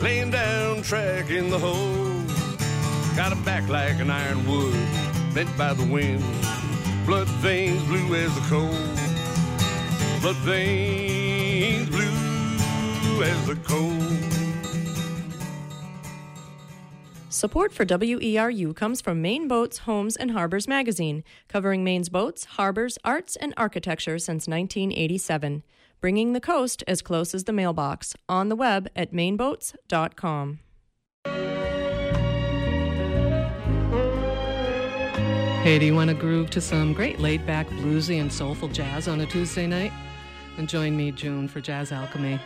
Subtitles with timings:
[0.00, 2.24] laying down track in the hole.
[3.16, 4.74] Got a back like an ironwood,
[5.34, 6.24] bent by the wind.
[7.06, 8.70] Blood veins blue as the coal.
[10.20, 14.30] Blood veins blue as the coal.
[17.28, 22.98] Support for WERU comes from Maine Boats, Homes, and Harbors magazine, covering Maine's boats, harbors,
[23.02, 25.62] arts, and architecture since 1987.
[26.00, 28.14] Bringing the coast as close as the mailbox.
[28.28, 30.60] On the web at maineboats.com.
[35.62, 39.06] Hey, do you want to groove to some great laid back bluesy and soulful jazz
[39.08, 39.92] on a Tuesday night?
[40.56, 42.40] And join me, June, for Jazz Alchemy,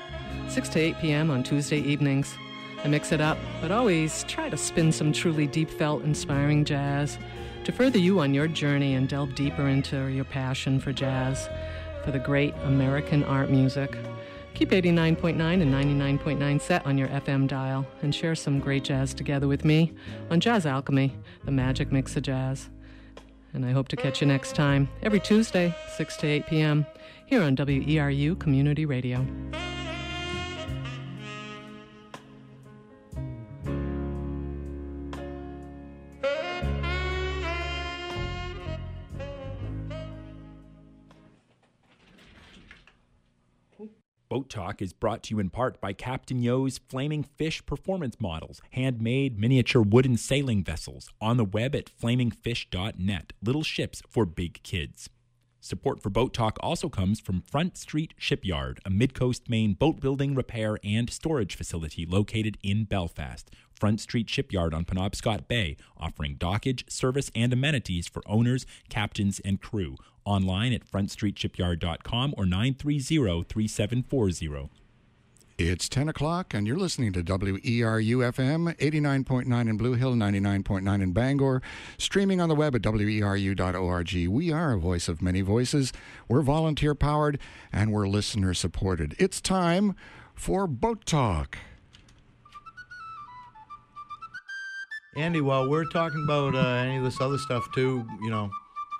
[0.48, 1.30] 6 to 8 p.m.
[1.30, 2.36] on Tuesday evenings.
[2.82, 7.18] I mix it up, but always try to spin some truly deep felt, inspiring jazz
[7.64, 11.48] to further you on your journey and delve deeper into your passion for jazz,
[12.04, 13.96] for the great American art music.
[14.54, 19.48] Keep 89.9 and 99.9 set on your FM dial and share some great jazz together
[19.48, 19.92] with me
[20.30, 22.68] on Jazz Alchemy, the magic mix of jazz.
[23.52, 26.86] And I hope to catch you next time, every Tuesday, 6 to 8 p.m.,
[27.26, 29.26] here on WERU Community Radio.
[44.30, 48.62] Boat Talk is brought to you in part by Captain Yo's Flaming Fish Performance Models,
[48.70, 53.32] handmade miniature wooden sailing vessels on the web at flamingfish.net.
[53.42, 55.10] Little ships for big kids.
[55.60, 60.34] Support for Boat Talk also comes from Front Street Shipyard, a mid-coast Maine boat building,
[60.34, 63.50] repair, and storage facility located in Belfast.
[63.74, 69.60] Front Street Shipyard on Penobscot Bay, offering dockage, service, and amenities for owners, captains, and
[69.60, 69.96] crew.
[70.24, 74.70] Online at frontstreetshipyard.com or 930-3740.
[75.56, 81.12] It's 10 o'clock, and you're listening to WERU FM 89.9 in Blue Hill, 99.9 in
[81.12, 81.62] Bangor,
[81.96, 84.28] streaming on the web at weru.org.
[84.28, 85.92] We are a voice of many voices.
[86.26, 87.38] We're volunteer powered
[87.72, 89.14] and we're listener supported.
[89.20, 89.94] It's time
[90.34, 91.56] for Boat Talk.
[95.16, 98.50] Andy, while we're talking about uh, any of this other stuff too, you know,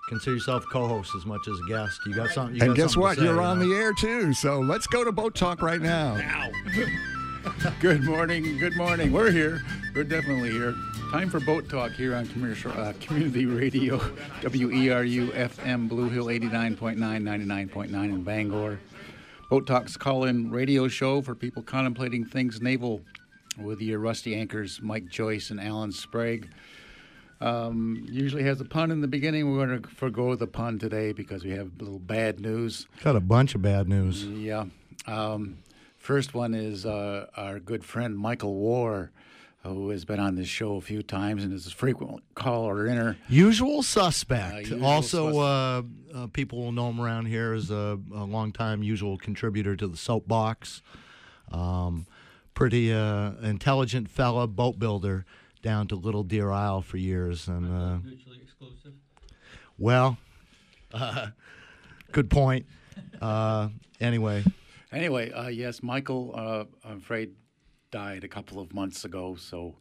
[0.09, 1.99] consider yourself co-host as much as a guest.
[2.07, 2.55] You got something.
[2.57, 3.15] You and got guess something what?
[3.15, 3.69] To say, You're you on know?
[3.69, 4.33] the air too.
[4.33, 6.17] So let's go to Boat Talk right now.
[7.81, 8.59] Good morning.
[8.59, 9.13] Good morning.
[9.13, 9.63] We're here.
[9.95, 10.75] We're definitely here.
[11.11, 13.99] Time for boat talk here on commercial uh, community radio,
[14.41, 18.81] WERU FM Blue Hill 89.9, 99.9 in Bangor.
[19.51, 23.03] Boat Talk's call-in radio show for people contemplating things naval
[23.57, 26.49] with your rusty anchors, Mike Joyce and Alan Sprague.
[27.41, 29.51] Um, usually has a pun in the beginning.
[29.51, 32.87] We're going to forego the pun today because we have a little bad news.
[33.03, 34.25] Got a bunch of bad news.
[34.25, 34.67] Yeah.
[35.07, 35.59] Um,
[35.99, 39.11] first one is uh, our good friend Michael War,
[39.63, 42.87] who has been on this show a few times and is a frequent caller or
[42.87, 43.17] inner.
[43.29, 44.55] Usual suspect.
[44.55, 46.17] Uh, usual also, suspect.
[46.17, 49.87] Uh, uh, people will know him around here as a, a longtime usual contributor to
[49.87, 50.83] the Soapbox.
[51.51, 52.07] Um,
[52.55, 55.25] pretty uh, intelligent fella, boat builder
[55.63, 57.49] down to Little Deer Isle for years.
[57.49, 58.93] And uh, mutually exclusive.
[59.79, 60.19] well,
[60.93, 61.29] uh,
[62.13, 62.67] good point.
[63.21, 63.69] Uh,
[64.01, 64.45] anyway,
[64.93, 67.33] Anyway, uh, yes, Michael, uh, I'm afraid,
[67.91, 69.75] died a couple of months ago, so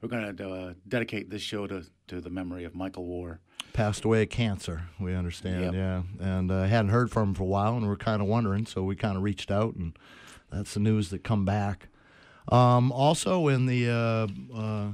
[0.00, 3.38] we're going to uh, dedicate this show to, to the memory of Michael War.
[3.74, 4.82] passed away of cancer.
[4.98, 5.74] We understand, Yep.
[5.74, 8.66] yeah, and uh, hadn't heard from him for a while, and we're kind of wondering.
[8.66, 9.96] So we kind of reached out, and
[10.50, 11.86] that's the news that come back.
[12.50, 14.92] Um, also, in the uh, uh,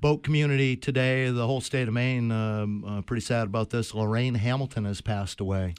[0.00, 3.94] boat community today, the whole state of Maine, um, uh, pretty sad about this.
[3.94, 5.74] Lorraine Hamilton has passed away,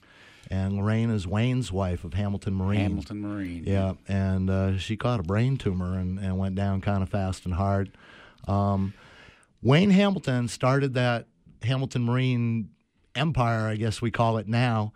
[0.50, 2.82] and Lorraine is Wayne's wife of Hamilton Marine.
[2.82, 3.64] Hamilton Marine.
[3.66, 7.46] Yeah, and uh, she caught a brain tumor and, and went down kind of fast
[7.46, 7.92] and hard.
[8.48, 8.94] Um,
[9.62, 11.28] Wayne Hamilton started that
[11.62, 12.70] Hamilton Marine
[13.16, 14.92] empire, I guess we call it now,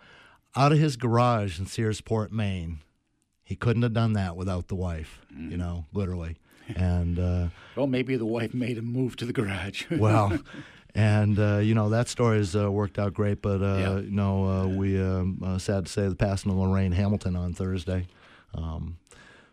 [0.55, 2.79] out of his garage in Searsport, Maine.
[3.47, 6.35] He couldn't have done that without the wife, you know, literally.
[6.75, 7.47] And uh,
[7.77, 9.85] Well, maybe the wife made him move to the garage.
[9.91, 10.37] well,
[10.93, 13.41] and uh, you know that story has uh, worked out great.
[13.41, 13.99] But uh, Yeah.
[13.99, 17.53] you know, uh, we um, uh, sad to say the passing of Lorraine Hamilton on
[17.53, 18.07] Thursday.
[18.53, 18.97] Um,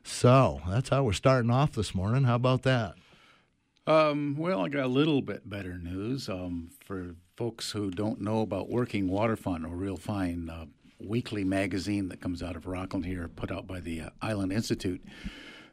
[0.02, 2.24] so that's how we're starting off this morning.
[2.24, 2.94] How about that?
[3.86, 8.40] Um, well, I got a little bit better news um, for folks who don't know
[8.40, 10.64] about Working Waterfront, or real fine uh,
[10.98, 15.02] weekly magazine that comes out of Rockland here, put out by the uh, Island Institute.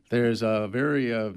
[0.09, 1.31] There's a very uh,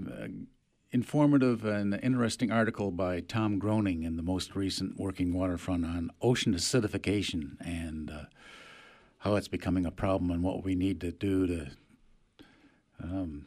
[0.90, 6.54] informative and interesting article by Tom Groening in the most recent Working Waterfront on ocean
[6.54, 8.24] acidification and uh,
[9.18, 11.70] how it's becoming a problem and what we need to do to
[13.02, 13.46] um,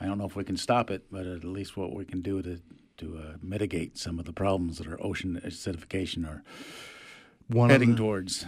[0.00, 2.42] I don't know if we can stop it, but at least what we can do
[2.42, 2.60] to
[2.98, 6.42] to uh, mitigate some of the problems that are ocean acidification are
[7.48, 8.44] One heading the, towards.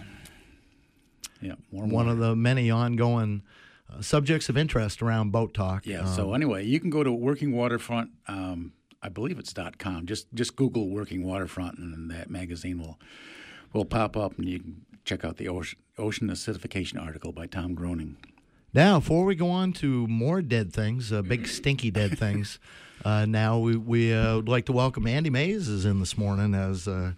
[1.43, 2.17] Yeah, warm one water.
[2.17, 3.43] of the many ongoing
[3.91, 5.85] uh, subjects of interest around boat talk.
[5.85, 6.01] Yeah.
[6.01, 8.11] Um, so anyway, you can go to Working Waterfront.
[8.27, 10.05] Um, I believe it's dot .com.
[10.05, 12.99] Just just Google Working Waterfront, and that magazine will
[13.73, 17.73] will pop up, and you can check out the ocean, ocean acidification article by Tom
[17.73, 18.17] Groening.
[18.73, 22.59] Now, before we go on to more dead things, uh, big stinky dead things,
[23.05, 26.55] uh, now we, we uh, would like to welcome Andy Mays is in this morning
[26.55, 27.11] as uh,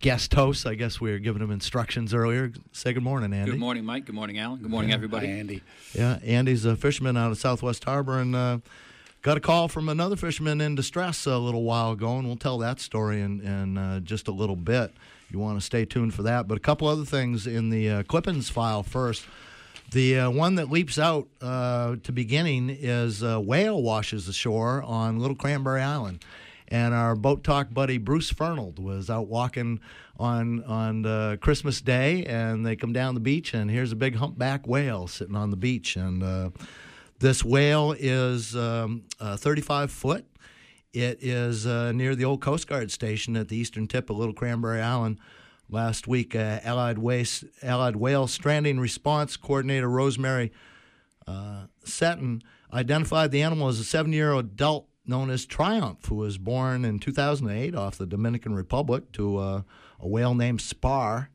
[0.00, 0.66] guest host.
[0.66, 2.52] I guess we were giving them instructions earlier.
[2.72, 3.52] Say good morning, Andy.
[3.52, 4.06] Good morning, Mike.
[4.06, 4.60] Good morning, Alan.
[4.60, 5.26] Good morning, everybody.
[5.28, 5.62] Hi, Andy.
[5.94, 8.58] Yeah, Andy's a fisherman out of Southwest Harbor and uh,
[9.22, 12.58] got a call from another fisherman in distress a little while ago, and we'll tell
[12.58, 14.92] that story in, in uh, just a little bit.
[15.30, 16.48] You want to stay tuned for that.
[16.48, 19.26] But a couple other things in the uh, Clippens file first.
[19.92, 25.18] The uh, one that leaps out uh, to beginning is a whale washes ashore on
[25.18, 26.24] Little Cranberry Island.
[26.70, 29.80] And our boat talk buddy Bruce Fernald was out walking
[30.18, 34.16] on on uh, Christmas Day, and they come down the beach, and here's a big
[34.16, 35.96] humpback whale sitting on the beach.
[35.96, 36.50] And uh,
[37.18, 40.26] this whale is um, uh, 35 foot.
[40.92, 44.34] It is uh, near the old Coast Guard station at the eastern tip of Little
[44.34, 45.18] Cranberry Island.
[45.68, 50.50] Last week, uh, Allied, Waste, Allied Whale Stranding Response Coordinator Rosemary
[51.28, 56.14] uh, Seton identified the animal as a seven year old adult known as Triumph, who
[56.14, 59.62] was born in 2008 off the Dominican Republic to uh,
[59.98, 61.28] a whale named Spar.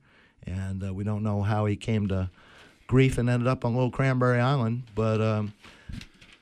[0.48, 2.32] And uh, we don't know how he came to
[2.88, 5.54] grief and ended up on Little Cranberry Island, but um,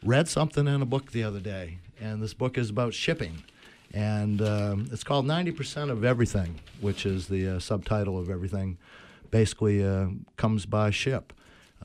[0.03, 1.80] read something in a book the other day.
[2.00, 3.44] And this book is about shipping.
[3.94, 8.77] And um, it's called 90% of Everything, which is the uh, subtitle of everything.
[9.31, 10.07] Basically, uh,
[10.38, 11.33] comes by ship.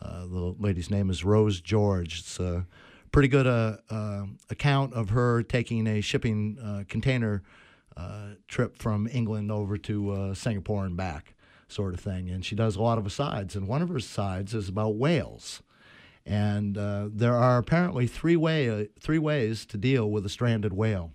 [0.00, 2.20] Uh, the lady's name is Rose George.
[2.20, 2.66] It's a
[3.12, 7.43] pretty good uh, uh, account of her taking a shipping uh, container
[7.96, 11.34] uh, trip from England over to uh, Singapore and back,
[11.69, 12.31] sort of thing.
[12.31, 13.56] And she does a lot of asides.
[13.56, 15.62] And one of her asides is about whales.
[16.25, 21.12] And uh, there are apparently three, way, three ways to deal with a stranded whale.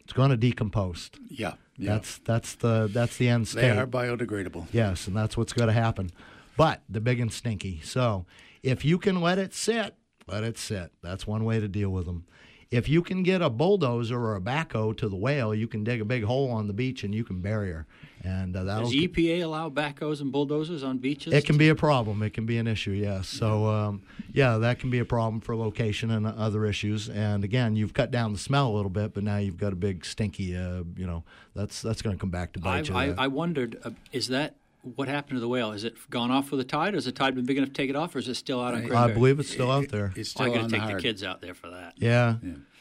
[0.00, 1.10] It's going to decompose.
[1.28, 1.54] Yeah.
[1.76, 1.94] yeah.
[1.94, 4.68] That's that's the that's the end they are biodegradable.
[4.70, 6.10] Yes, and that's what's going to happen.
[6.56, 7.80] But the big and stinky.
[7.82, 8.24] So
[8.62, 9.96] if you can let it sit,
[10.28, 10.92] let it sit.
[11.02, 12.26] That's one way to deal with them.
[12.68, 16.00] If you can get a bulldozer or a backhoe to the whale, you can dig
[16.00, 17.86] a big hole on the beach and you can bury her.
[18.24, 21.32] And uh, that'll Does EPA allow backhoes and bulldozers on beaches?
[21.32, 22.24] it can be a problem.
[22.24, 23.28] It can be an issue, yes.
[23.28, 24.02] So, um,
[24.32, 27.08] yeah, that can be a problem for location and other issues.
[27.08, 29.76] And again, you've cut down the smell a little bit, but now you've got a
[29.76, 30.56] big stinky.
[30.56, 31.22] Uh, you know,
[31.54, 33.14] that's that's going to come back to bite I, you.
[33.16, 34.56] I, I wondered, uh, is that
[34.94, 35.72] what happened to the whale?
[35.72, 37.90] Has it gone off with the tide, has the tide been big enough to take
[37.90, 39.14] it off, or is it still out on I Cranberry?
[39.14, 40.12] believe it's still out there.
[40.16, 40.98] It's Well, still I'm on going the to take hard.
[40.98, 41.94] the kids out there for that.
[41.96, 42.36] Yeah.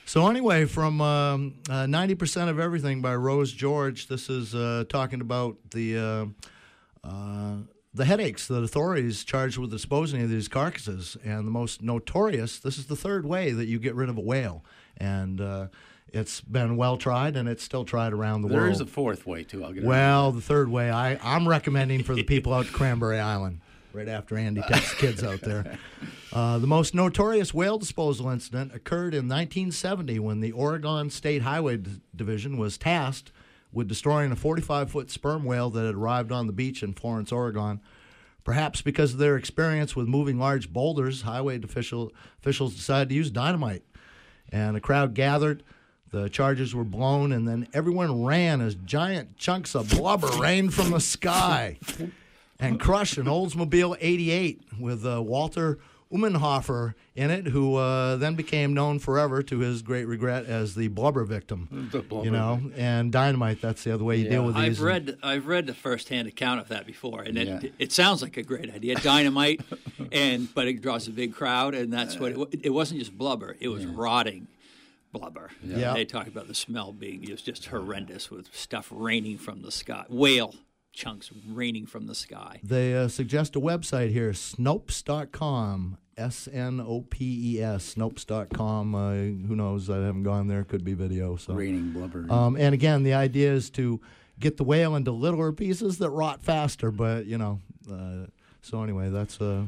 [0.06, 4.84] So anyway, from um, uh, ninety percent of everything by Rose George, this is uh,
[4.88, 7.56] talking about the uh, uh,
[7.94, 12.60] the headaches that authorities charged with disposing of these carcasses, and the most notorious.
[12.60, 14.63] This is the third way that you get rid of a whale,
[14.98, 15.68] and uh,
[16.15, 18.67] it's been well tried, and it's still tried around the There world.
[18.67, 19.65] There is a fourth way too.
[19.65, 19.83] I'll get.
[19.83, 23.59] Well, the third way I, I'm recommending for the people out to Cranberry Island,
[23.91, 25.77] right after Andy takes the kids out there.
[26.34, 31.77] Uh, the most notorious whale disposal incident occurred in 1970 when the Oregon State Highway
[31.77, 33.31] D- Division was tasked
[33.72, 37.31] with destroying a 45 foot sperm whale that had arrived on the beach in Florence,
[37.31, 37.79] Oregon.
[38.43, 43.31] Perhaps because of their experience with moving large boulders, highway official, officials decided to use
[43.31, 43.84] dynamite.
[44.51, 45.63] And a crowd gathered.
[46.15, 50.91] The charges were blown, and then everyone ran as giant chunks of blubber rained from
[50.91, 51.77] the sky
[52.57, 55.77] and crushed an Oldsmobile 88 with uh, Walter
[56.13, 60.88] Umenhofer in it, who uh, then became known forever to his great regret as the
[60.88, 61.89] blubber victim.
[61.91, 64.79] The blubber You know, and dynamite, that's the other way you deal with these.
[64.79, 67.69] I've read I've read the first-hand account of that before, and it, Yeah.
[67.77, 68.95] it sounds like a great idea.
[68.95, 69.60] Dynamite,
[70.13, 73.57] and but it draws a big crowd, and that's what it, it wasn't just blubber;
[73.60, 74.48] it was rotting
[75.17, 75.51] blubber.
[75.63, 75.93] Yeah.
[75.93, 79.72] They talk about the smell being it was just horrendous with stuff raining from the
[79.72, 80.55] sky, whale
[80.93, 82.60] chunks raining from the sky.
[82.63, 85.98] They uh, suggest a website here, Snopes.com.
[86.17, 88.95] S N O P E S, Snopes.com.
[88.95, 89.12] Uh,
[89.48, 89.89] who knows?
[89.89, 90.63] I haven't gone there.
[90.63, 91.36] Could be video.
[91.36, 91.53] So.
[91.53, 92.25] Raining blubber.
[92.31, 94.00] Um, and again, the idea is to
[94.39, 96.89] get the whale into littler pieces that rot faster.
[96.89, 97.60] But you know,
[97.91, 98.27] uh,
[98.62, 99.65] so anyway, that's uh,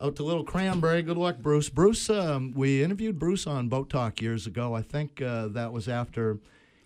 [0.00, 1.02] out to Little Cranberry.
[1.02, 1.68] Good luck, Bruce.
[1.68, 4.74] Bruce, um, we interviewed Bruce on Boat Talk years ago.
[4.74, 6.38] I think uh, that was after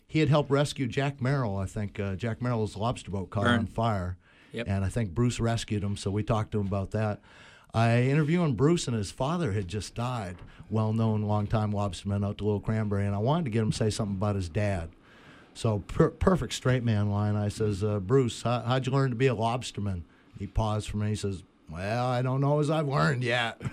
[0.07, 1.57] he had helped rescue Jack Merrill.
[1.57, 3.61] I think uh, Jack Merrill's lobster boat caught Burn.
[3.61, 4.17] on fire,
[4.53, 4.67] Yep.
[4.69, 5.97] and I think Bruce rescued him.
[5.97, 7.21] So we talked to him about that.
[7.75, 10.37] I interviewing Bruce, and his father had just died,
[10.69, 13.77] well known longtime lobsterman out to Little Cranberry, and I wanted to get him to
[13.77, 14.91] say something about his dad.
[15.55, 17.37] So, per- perfect straight man line.
[17.37, 20.03] I says, uh, Bruce, how, how'd you learn to be a lobsterman?
[20.39, 21.09] He paused for me.
[21.11, 23.61] He says, Well, I don't know as I've learned yet.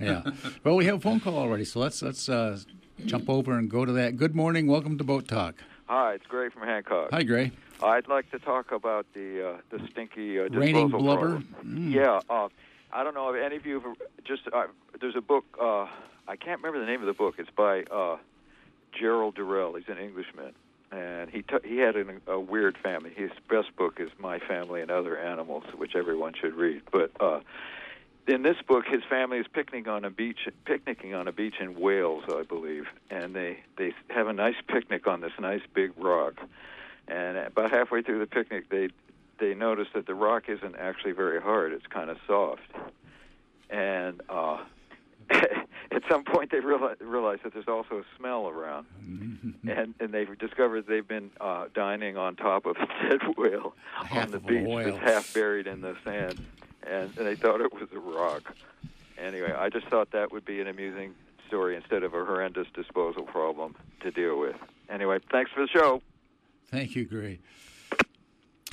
[0.00, 0.22] Yeah.
[0.64, 2.58] well, we have a phone call already, so let's let's uh,
[3.06, 4.16] jump over and go to that.
[4.16, 4.66] Good morning.
[4.66, 5.54] Welcome to Boat Talk.
[5.86, 7.10] Hi, it's Gray from Hancock.
[7.12, 7.52] Hi, Gray.
[7.80, 11.40] I'd like to talk about the uh, the stinky uh, Raining blubber?
[11.52, 11.92] problem.
[11.92, 12.48] Yeah, uh,
[12.92, 14.42] I don't know if any of you have just.
[14.52, 14.64] Uh,
[15.00, 15.44] there's a book.
[15.58, 15.86] Uh,
[16.26, 17.36] I can't remember the name of the book.
[17.38, 18.16] It's by uh,
[18.98, 19.74] Gerald Durrell.
[19.76, 20.54] He's an Englishman,
[20.92, 23.10] and he t- he had an, a weird family.
[23.14, 26.82] His best book is My Family and Other Animals, which everyone should read.
[26.90, 27.40] But uh,
[28.26, 31.78] in this book, his family is picnicking on a beach, picnicking on a beach in
[31.78, 36.34] Wales, I believe, and they they have a nice picnic on this nice big rock.
[37.06, 38.88] And about halfway through the picnic, they
[39.38, 42.62] they notice that the rock isn't actually very hard; it's kind of soft.
[43.68, 44.58] And uh,
[45.30, 48.86] at some point, they realize, realize that there's also a smell around,
[49.66, 54.24] and and they've discovered they've been uh, dining on top of a dead whale Half
[54.26, 54.96] on the beach whale.
[54.96, 56.44] that's half buried in the sand,
[56.86, 58.54] and, and they thought it was a rock.
[59.18, 61.14] Anyway, I just thought that would be an amusing
[61.46, 64.56] story instead of a horrendous disposal problem to deal with.
[64.88, 66.02] Anyway, thanks for the show.
[66.66, 67.38] Thank you, Gray.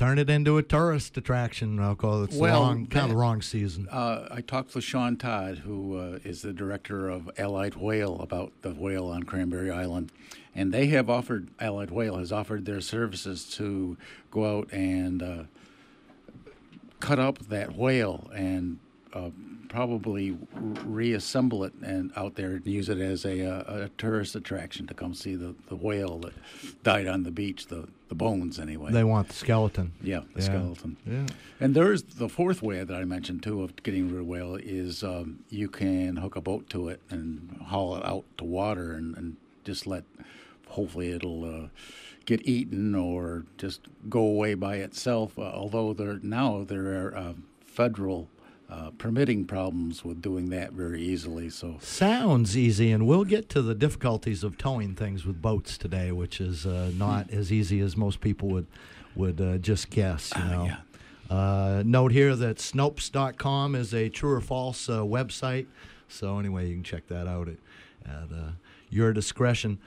[0.02, 1.80] Turn it into a tourist attraction.
[1.80, 2.30] I'll call it.
[2.30, 3.88] It's the Well, wrong, kind of the wrong season.
[3.88, 8.52] Uh, I talked with Sean Todd, who uh, is the director of Allied Whale, about
[8.64, 10.12] the whale on Cranberry Island,
[10.56, 13.96] and they have offered Allied Whale has offered their services to
[14.32, 15.44] go out and uh,
[17.00, 18.80] cut up that whale and
[19.14, 19.30] uh,
[19.72, 20.38] probably
[20.86, 24.94] reassemble it and out there and use it as a, uh, a tourist attraction to
[24.94, 26.34] come see the, the whale that
[26.84, 28.92] died on the beach, the the bones anyway.
[28.92, 29.94] They want the skeleton.
[30.04, 30.46] Yeah, the Yeah.
[30.46, 30.98] skeleton.
[31.08, 31.26] Yeah.
[31.62, 35.02] And there's the fourth way that I mentioned too of getting rid of whale is
[35.02, 39.16] um, you can hook a boat to it and haul it out to water and,
[39.18, 40.04] and just let.
[40.68, 41.68] Hopefully, it'll uh,
[42.26, 45.40] get eaten or just go away by itself.
[45.40, 47.34] Uh, although there now there are uh,
[47.66, 48.28] federal
[48.72, 51.50] uh, permitting problems with doing that very easily.
[51.50, 56.12] So Sounds easy, and we'll get to the difficulties of towing things with boats today,
[56.12, 58.68] which is uh, not as easy as most people would
[59.16, 60.32] would uh, just guess.
[60.38, 60.70] You know.
[61.30, 65.66] Uh, note here that Snopes.com is a true or false uh, website.
[66.10, 67.58] So anyway, you can check that out at,
[68.06, 68.52] at uh,
[68.90, 69.80] your discretion.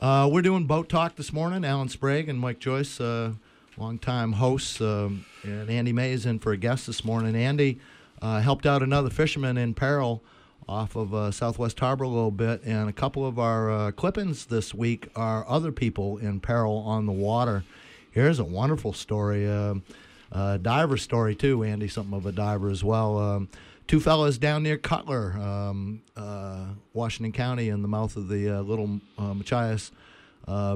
[0.00, 1.64] Uh, we're doing boat talk this morning.
[1.64, 3.32] Alan Sprague and Mike Joyce, uh,
[3.76, 7.34] longtime hosts, um, and Andy Mays in for a guest this morning.
[7.34, 7.80] Andy
[8.22, 10.22] uh, helped out another fisherman in peril
[10.68, 14.46] off of uh, Southwest Harbor a little bit, and a couple of our uh, clippings
[14.46, 17.64] this week are other people in peril on the water.
[18.12, 21.64] Here's a wonderful story, uh, diver story too.
[21.64, 23.18] Andy, something of a diver as well.
[23.18, 23.48] Um,
[23.88, 28.60] two fellas down near Cutler, um, uh, Washington County, in the mouth of the uh,
[28.60, 29.90] Little uh, Machias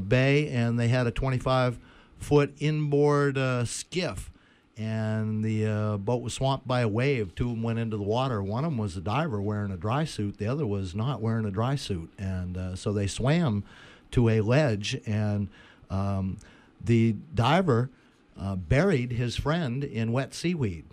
[0.08, 1.78] Bay, and they had a 25
[2.18, 3.38] foot inboard
[3.68, 4.32] skiff
[4.78, 7.34] and the uh, boat was swamped by a wave.
[7.34, 8.42] Two of them went into the water.
[8.42, 10.38] One of them was a diver wearing a dry suit.
[10.38, 13.64] The other was not wearing a dry suit, and uh, so they swam
[14.12, 15.48] to a ledge, and
[15.90, 16.38] um,
[16.84, 17.90] the diver
[18.38, 20.84] uh, buried his friend in wet seaweed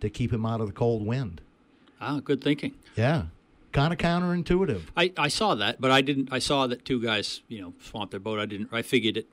[0.00, 1.40] to keep him out of the cold wind.
[2.00, 2.74] Ah, good thinking.
[2.96, 3.26] Yeah,
[3.72, 4.82] kind of counterintuitive.
[4.96, 6.32] I, I saw that, but I didn't.
[6.32, 8.38] I saw that two guys, you know, swamped their boat.
[8.40, 8.68] I didn't.
[8.72, 9.26] I figured it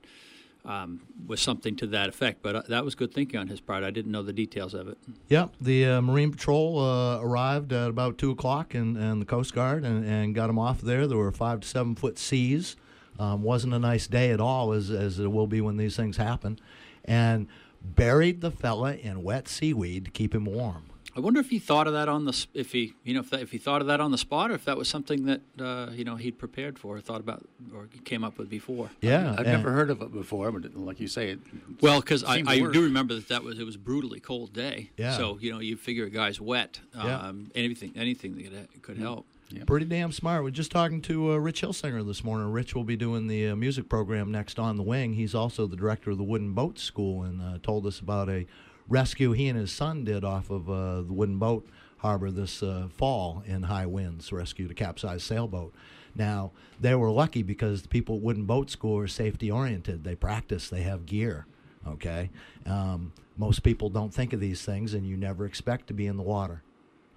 [0.66, 3.84] um, was something to that effect, but uh, that was good thinking on his part.
[3.84, 4.98] I didn't know the details of it.
[5.28, 9.54] Yep, the uh, Marine Patrol uh, arrived at about two o'clock, and, and the Coast
[9.54, 11.06] Guard, and, and got him off there.
[11.08, 12.76] There were five to seven foot seas.
[13.20, 16.18] Um, wasn't a nice day at all, as as it will be when these things
[16.18, 16.60] happen,
[17.06, 17.48] and
[17.84, 20.86] buried the fella in wet seaweed to keep him warm.
[21.16, 23.42] I wonder if he thought of that on the if he you know if, that,
[23.42, 25.90] if he thought of that on the spot or if that was something that uh,
[25.94, 28.90] you know he'd prepared for, or thought about, or came up with before.
[29.02, 31.40] Yeah, I've and- never heard of it before, but like you say, it
[31.82, 34.90] Well, because I, I do remember that that was it was a brutally cold day.
[34.98, 35.16] Yeah.
[35.18, 36.80] So you know you figure a guy's wet.
[36.96, 37.20] Yeah.
[37.20, 39.26] Um, Anything anything that could, could help.
[39.68, 40.44] Pretty damn smart.
[40.44, 42.52] We're just talking to uh, Rich Hilsinger this morning.
[42.52, 45.14] Rich will be doing the uh, music program next on the wing.
[45.14, 48.48] He's also the director of the Wooden Boat School and uh, told us about a
[48.88, 52.88] rescue he and his son did off of uh, the Wooden Boat Harbor this uh,
[52.94, 55.74] fall in high winds, rescued a capsized sailboat.
[56.16, 60.04] Now, they were lucky because the people at Wooden Boat School are safety oriented.
[60.04, 61.46] They practice, they have gear.
[61.88, 62.30] Okay?
[62.66, 66.18] Um, most people don't think of these things, and you never expect to be in
[66.18, 66.62] the water.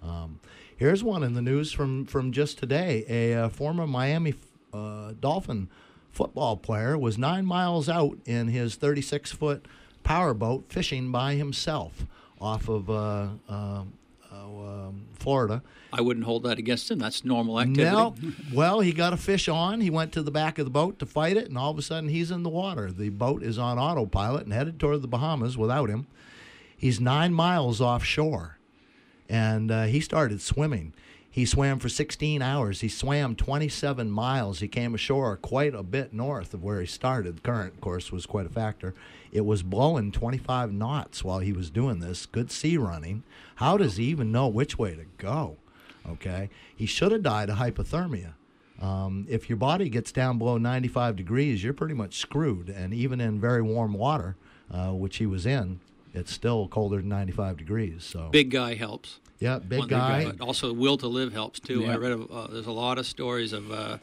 [0.02, 0.40] Um,
[0.76, 3.04] here's one in the news from, from just today.
[3.08, 4.34] A uh, former Miami
[4.72, 5.68] uh, Dolphin
[6.12, 9.66] football player was nine miles out in his 36 foot
[10.06, 12.06] powerboat fishing by himself
[12.40, 13.82] off of uh, uh, uh,
[14.32, 15.62] um, Florida.
[15.92, 17.00] I wouldn't hold that against him.
[17.00, 17.90] That's normal activity.
[17.90, 18.14] No,
[18.54, 19.80] well, he got a fish on.
[19.80, 21.82] He went to the back of the boat to fight it, and all of a
[21.82, 22.92] sudden he's in the water.
[22.92, 26.06] The boat is on autopilot and headed toward the Bahamas without him.
[26.76, 28.58] He's nine miles offshore,
[29.28, 30.92] and uh, he started swimming.
[31.36, 32.80] He swam for 16 hours.
[32.80, 34.60] He swam 27 miles.
[34.60, 37.42] He came ashore quite a bit north of where he started.
[37.42, 38.94] Current, of course, was quite a factor.
[39.30, 42.24] It was blowing 25 knots while he was doing this.
[42.24, 43.22] Good sea running.
[43.56, 45.58] How does he even know which way to go?
[46.08, 46.48] Okay.
[46.74, 48.32] He should have died of hypothermia.
[48.80, 52.70] Um, if your body gets down below 95 degrees, you're pretty much screwed.
[52.70, 54.36] And even in very warm water,
[54.70, 55.80] uh, which he was in,
[56.14, 58.04] it's still colder than 95 degrees.
[58.04, 59.20] So Big guy helps.
[59.38, 60.24] Yeah, big One guy.
[60.24, 61.86] but also, will to live helps too.
[61.86, 63.98] I read of, uh, there's a lot of stories of uh,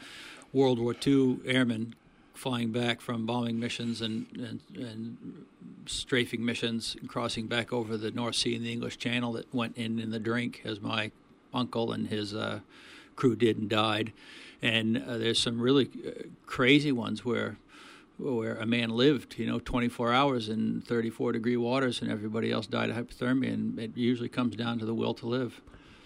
[0.52, 1.96] World War II airmen
[2.34, 5.46] flying back from bombing missions and, and and
[5.86, 10.00] strafing missions, crossing back over the North Sea and the English Channel that went in
[10.00, 11.12] in the drink, as my
[11.54, 12.60] uncle and his uh,
[13.16, 14.12] crew did and died.
[14.62, 16.12] And uh, there's some really uh,
[16.46, 17.58] crazy ones where
[18.24, 22.68] where a man lived, you know, 24 hours in 34 degree waters, and everybody else
[22.68, 23.54] died of hypothermia.
[23.54, 25.62] And it usually comes down to the will to live.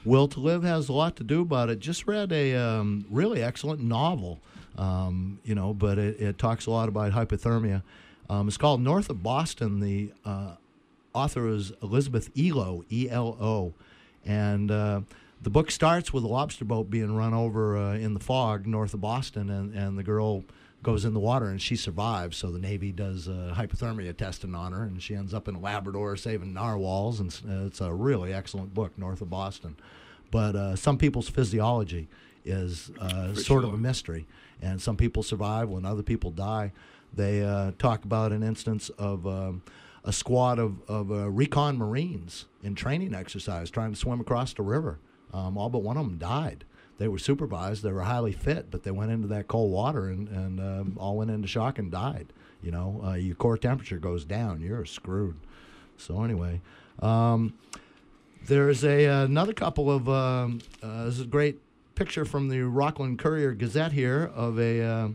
[0.05, 1.79] Will to Live has a lot to do about it.
[1.79, 4.39] Just read a um, really excellent novel,
[4.77, 7.83] um, you know, but it, it talks a lot about hypothermia.
[8.29, 9.81] Um, it's called North of Boston.
[9.81, 10.55] The uh,
[11.13, 13.73] author is Elizabeth Elo, E L O.
[14.25, 15.01] And uh,
[15.41, 18.93] the book starts with a lobster boat being run over uh, in the fog north
[18.93, 20.43] of Boston, and, and the girl
[20.87, 22.37] goes in the water and she survives.
[22.37, 26.15] So the Navy does a hypothermia testing on her, and she ends up in Labrador
[26.15, 27.19] saving narwhals.
[27.19, 29.75] And uh, it's a really excellent book, North of Boston.
[30.31, 32.07] But uh, some people's physiology
[32.45, 34.27] is uh, sort of a mystery,
[34.61, 36.71] and some people survive when other people die.
[37.13, 39.63] They uh, talk about an instance of um,
[40.05, 44.63] a squad of, of uh, recon Marines in training exercise trying to swim across the
[44.63, 44.99] river.
[45.33, 46.63] Um, all but one of them died.
[46.97, 47.83] They were supervised.
[47.83, 51.17] They were highly fit, but they went into that cold water and, and um, all
[51.17, 52.27] went into shock and died.
[52.61, 55.37] You know, uh, your core temperature goes down, you're screwed.
[55.97, 56.61] So anyway,
[56.99, 57.53] um,
[58.47, 61.59] there's a another couple of um, uh, this is a great
[61.95, 65.09] picture from the Rockland Courier Gazette here of a uh,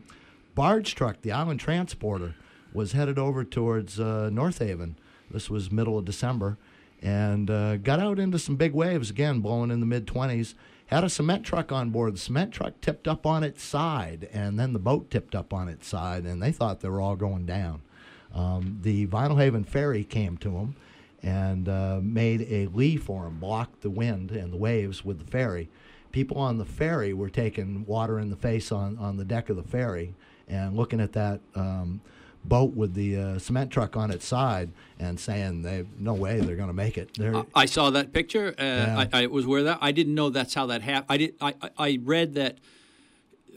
[0.55, 2.35] barge truck, the Island Transporter,
[2.73, 4.97] was headed over towards uh, North Haven.
[5.31, 6.59] This was middle of December,
[7.01, 10.55] and uh, got out into some big waves again, blowing in the mid 20s.
[10.93, 12.13] Had a cement truck on board.
[12.13, 15.67] The cement truck tipped up on its side, and then the boat tipped up on
[15.67, 17.81] its side, and they thought they were all going down.
[18.35, 20.77] Um, the Vinalhaven ferry came to them
[21.23, 25.25] and uh, made a lee for him, blocked the wind and the waves with the
[25.25, 25.71] ferry.
[26.11, 29.57] People on the ferry were taking water in the face on, on the deck of
[29.57, 30.15] the ferry
[30.47, 32.03] and looking at that um,
[32.45, 36.57] boat with the uh, cement truck on its side and saying, "They no way they're
[36.57, 37.11] going to make it."
[37.55, 38.55] I- saw that picture.
[38.59, 39.07] Uh, Yeah.
[39.13, 39.79] I, I was aware that.
[39.81, 41.07] I didn't know that's how that happened.
[41.09, 41.35] I did.
[41.41, 42.59] I- I read that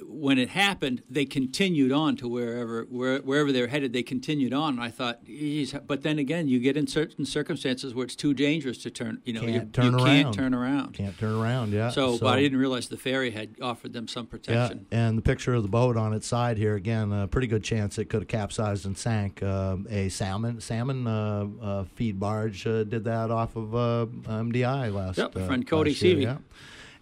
[0.03, 3.93] when it happened, they continued on to wherever where, wherever they were headed.
[3.93, 4.73] They continued on.
[4.75, 5.73] And I thought, geez.
[5.87, 9.21] But then again, you get in certain circumstances where it's too dangerous to turn.
[9.25, 10.05] You know, you, Can't turn you around.
[10.05, 10.93] can't turn around.
[10.93, 11.71] can't turn around.
[11.71, 11.89] Yeah.
[11.89, 14.85] So, but I didn't realize the ferry had offered them some protection.
[14.91, 17.63] Yeah, and the picture of the boat on its side here again, a pretty good
[17.63, 19.41] chance it could have capsized and sank.
[19.43, 24.93] Um a salmon salmon uh, uh, feed barge uh, did that off of uh, MDI
[24.93, 25.17] last.
[25.17, 26.23] Yep, uh, friend Cody Seavey.
[26.23, 26.37] yeah.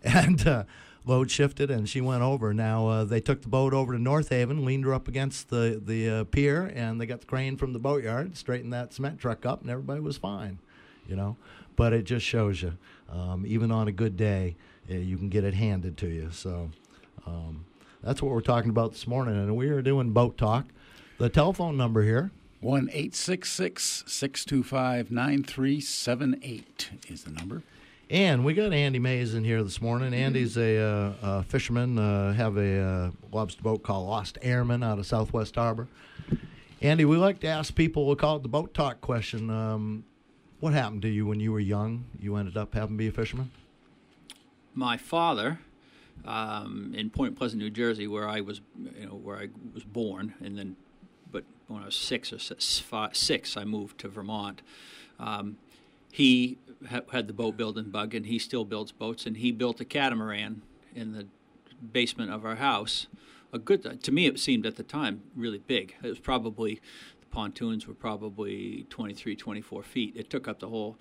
[0.03, 0.63] And uh,
[1.05, 2.53] load shifted, and she went over.
[2.53, 5.81] Now uh, they took the boat over to North Haven, leaned her up against the
[5.83, 9.45] the uh, pier, and they got the crane from the boatyard, straightened that cement truck
[9.45, 10.59] up, and everybody was fine.
[11.07, 11.37] You know,
[11.75, 12.73] but it just shows you,
[13.09, 14.55] um, even on a good day,
[14.89, 16.29] uh, you can get it handed to you.
[16.31, 16.69] So.
[17.25, 17.65] Um,
[18.01, 20.65] that's what we're talking about this morning, and we are doing boat talk.
[21.19, 26.89] The telephone number here, One eight six six six two five nine three seven eight
[27.07, 27.63] is the number.
[28.13, 30.13] And we got Andy Mays in here this morning.
[30.13, 34.99] Andy's a, uh, a fisherman, uh, have a uh, lobster boat called Lost Airman out
[34.99, 35.87] of Southwest Harbor.
[36.79, 39.49] Andy, we like to ask people, we call it the boat talk question.
[39.49, 40.03] Um,
[40.59, 42.05] what happened to you when you were young?
[42.19, 43.49] You ended up having to be a fisherman?
[44.75, 45.59] my father
[46.25, 50.35] um, in Point Pleasant, New Jersey, where I was, you know, where I was born,
[50.39, 50.75] and then,
[51.31, 54.61] but when I was six or six, five, six I moved to Vermont.
[55.19, 55.57] Um,
[56.11, 59.85] he had the boat building bug, and he still builds boats, and he built a
[59.85, 60.61] catamaran
[60.95, 61.27] in the
[61.91, 63.07] basement of our house.
[63.51, 65.95] A good, to me, it seemed at the time really big.
[66.03, 66.81] It was probably
[67.19, 70.13] the pontoons were probably 23, 24 feet.
[70.15, 70.97] It took up the whole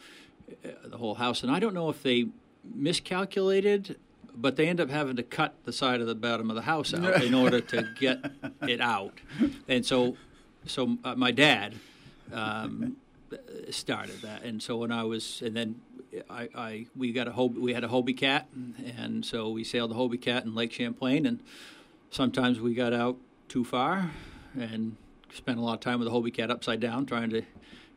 [0.64, 2.26] uh, the whole house, and I don't know if they
[2.74, 3.96] miscalculated,
[4.34, 6.92] but they end up having to cut the side of the bottom of the house
[6.92, 9.20] out in order to get it out.
[9.68, 10.16] And so,
[10.66, 11.74] so uh, my dad
[12.32, 12.96] um,
[13.70, 15.80] started that, and so when I was, and then
[16.28, 18.48] I, I we got a Hobie, we had a Hobie cat,
[18.96, 21.40] and so we sailed the Hobie cat in Lake Champlain, and
[22.10, 23.16] sometimes we got out
[23.48, 24.10] too far
[24.58, 24.96] and
[25.32, 27.42] spent a lot of time with the Hobie cat upside down trying to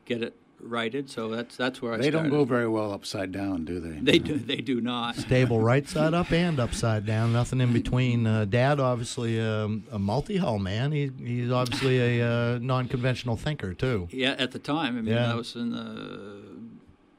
[0.06, 1.10] get it righted.
[1.10, 2.30] So that's that's where I They started.
[2.30, 4.00] don't go very well upside down, do they?
[4.00, 4.38] They do.
[4.38, 5.16] They do not.
[5.16, 8.26] Stable right side up and upside down, nothing in between.
[8.28, 10.92] Uh, Dad, obviously um, a multi hull man.
[10.92, 14.08] He, he's obviously a uh, non conventional thinker, too.
[14.12, 14.98] Yeah, at the time.
[14.98, 15.28] I mean, Yeah.
[15.28, 16.42] that was in the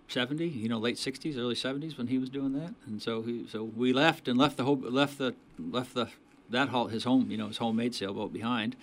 [0.08, 2.74] 70, you know, late 60s, early 70s when he was doing that.
[2.86, 6.08] And so he, so we left and left the whole, left the left the
[6.48, 8.76] that hall, his home, you know, his homemade sailboat behind.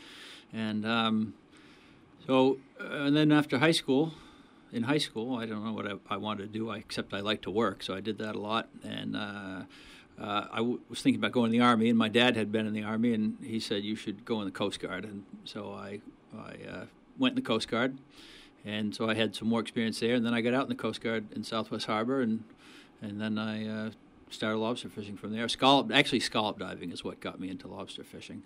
[0.52, 1.34] And um,
[2.28, 4.14] so uh, and then after high school,
[4.74, 7.20] in high school, I don't know what I, I wanted to do, I, except I
[7.20, 8.68] liked to work, so I did that a lot.
[8.84, 9.62] And uh,
[10.20, 12.66] uh, I w- was thinking about going in the army, and my dad had been
[12.66, 15.72] in the army, and he said you should go in the Coast Guard, and so
[15.74, 16.02] I
[16.36, 16.86] I uh,
[17.20, 17.98] went in the Coast Guard,
[18.66, 20.76] and so I had some more experience there, and then I got out in the
[20.76, 22.44] Coast Guard in Southwest Harbor, and
[23.02, 23.92] and then I uh,
[24.30, 25.48] started lobster fishing from there.
[25.48, 28.44] Scallop, actually, scallop diving is what got me into lobster fishing.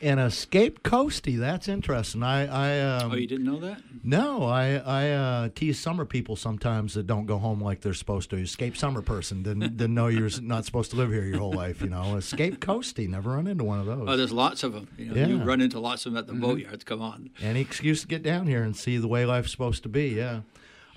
[0.00, 2.22] And a Scape Coastie, that's interesting.
[2.22, 3.82] I, I um, oh, you didn't know that?
[4.04, 8.30] No, I I uh, tease summer people sometimes that don't go home like they're supposed
[8.30, 8.36] to.
[8.36, 11.82] Escape summer person didn't didn't know you're not supposed to live here your whole life.
[11.82, 13.08] You know, Escape Coastie.
[13.08, 14.06] Never run into one of those.
[14.08, 14.86] Oh, there's lots of them.
[14.96, 15.26] You, know, Yeah.
[15.26, 16.84] you run into lots of them at the boatyards.
[16.84, 17.30] Come on.
[17.42, 20.10] Any excuse to get down here and see the way life's supposed to be.
[20.10, 20.42] Yeah.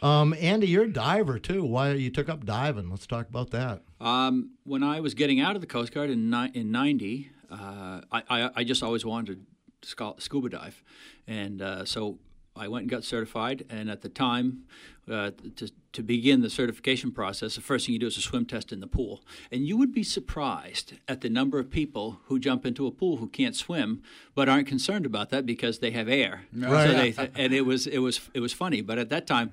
[0.04, 1.64] Um, Andy, you're a diver too.
[1.64, 2.92] Why you took up diving?
[2.92, 3.82] Let's talk about that.
[4.00, 8.02] Um, when I was getting out of the Coast Guard in ni- in '90, uh,
[8.12, 9.46] I, I I just always wanted
[9.82, 10.84] to scuba dive,
[11.28, 12.20] and uh, so
[12.56, 13.66] I went and got certified.
[13.70, 14.64] And at the time,
[15.10, 18.46] uh, to to begin the certification process, the first thing you do is a swim
[18.46, 19.24] test in the pool.
[19.52, 23.18] And you would be surprised at the number of people who jump into a pool
[23.18, 24.02] who can't swim,
[24.34, 26.44] but aren't concerned about that because they have air.
[26.54, 27.14] Right.
[27.16, 28.82] So they, and it was it was it was funny.
[28.82, 29.52] But at that time,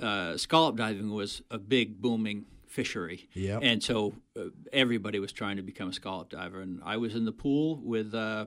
[0.00, 3.28] uh, scallop diving was a big booming fishery.
[3.34, 3.60] Yep.
[3.62, 6.60] And so uh, everybody was trying to become a scallop diver.
[6.60, 8.46] And I was in the pool with uh,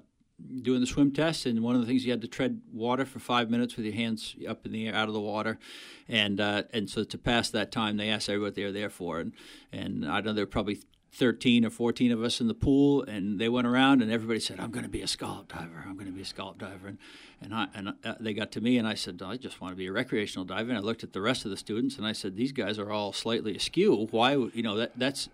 [0.62, 1.46] doing the swim test.
[1.46, 3.96] And one of the things you had to tread water for five minutes with your
[3.96, 5.60] hands up in the air, out of the water.
[6.08, 8.90] And uh, and so to pass that time, they asked everybody what they were there
[8.90, 9.20] for.
[9.20, 9.34] And
[9.72, 10.80] and I know there were probably
[11.14, 14.60] 13 or 14 of us in the pool, and they went around, and everybody said,
[14.60, 15.84] "I'm going to be a scallop diver.
[15.88, 16.98] I'm going to be a scallop diver." And
[17.40, 19.76] and I and uh, they got to me, and I said, "I just want to
[19.76, 22.14] be a recreational diver." And I looked at the rest of the students, and I
[22.14, 24.08] said, "These guys are all slightly askew.
[24.10, 24.36] Why?
[24.36, 25.30] would You know that that's."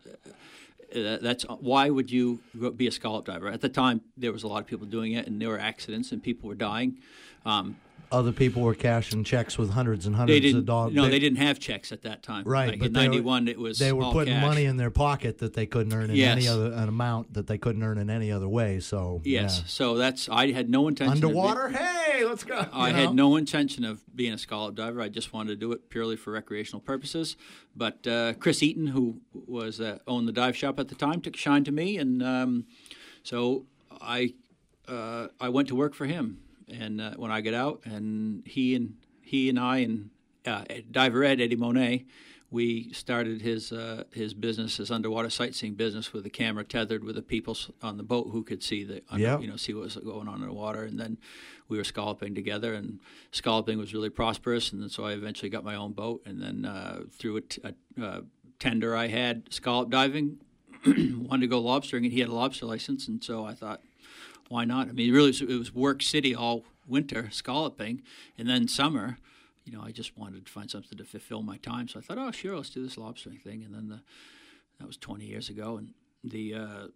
[0.90, 2.40] Uh, that's why would you
[2.76, 3.48] be a scallop diver?
[3.48, 6.12] At the time, there was a lot of people doing it, and there were accidents,
[6.12, 6.98] and people were dying.
[7.46, 7.78] Um,
[8.12, 10.94] Other people were cashing checks with hundreds and hundreds of dollars.
[10.96, 12.44] no, they didn't have checks at that time.
[12.44, 14.42] Right, like but in they were- '91, it was They were putting cash.
[14.42, 16.36] money in their pocket that they couldn't earn in Yes.
[16.38, 18.80] any other an amount that they couldn't earn in any other way.
[18.80, 20.88] So Yes, so that's I had no yeah.
[20.90, 21.18] intention.
[21.18, 21.70] of underwater.
[21.70, 22.66] Hey, let's go.
[22.74, 25.02] I you had no intention of being a scallop diver.
[25.02, 27.38] I just wanted to do it purely for recreational purposes.
[27.76, 31.36] But uh, Chris Eaton, who was uh, owned the dive shop at the time, took
[31.36, 32.66] shine to me, and um,
[33.24, 33.66] so
[34.02, 34.34] I
[34.88, 36.40] uh, I went to work for him.
[36.72, 40.10] And uh, when I got out, and he and he and I and
[40.46, 42.06] uh, Diver Ed Eddie Monat,
[42.52, 47.16] we started his uh, his business, his underwater sightseeing business, with a camera tethered with
[47.16, 49.42] the people on the boat who could see the under, Yep.
[49.42, 51.18] you know see what was going on in the water, and then
[51.68, 53.00] we were scalloping together, and
[53.32, 56.66] scalloping was really prosperous, and then so I eventually got my own boat, and then
[56.66, 58.22] uh, through a, t- a uh,
[58.58, 60.40] tender I had scallop diving,
[60.88, 63.82] wanted to go lobstering, and he had a lobster license, and so I thought,
[64.50, 64.90] why not?
[64.90, 68.02] I mean, really, it was work city all winter scalloping,
[68.38, 69.18] and then summer.
[69.66, 72.18] You know, I just wanted to find something to fulfill my time, so I thought,
[72.18, 74.00] oh, sure, let's do this lobstering thing, and then the,
[74.80, 76.88] that was 20 years ago, and the uh,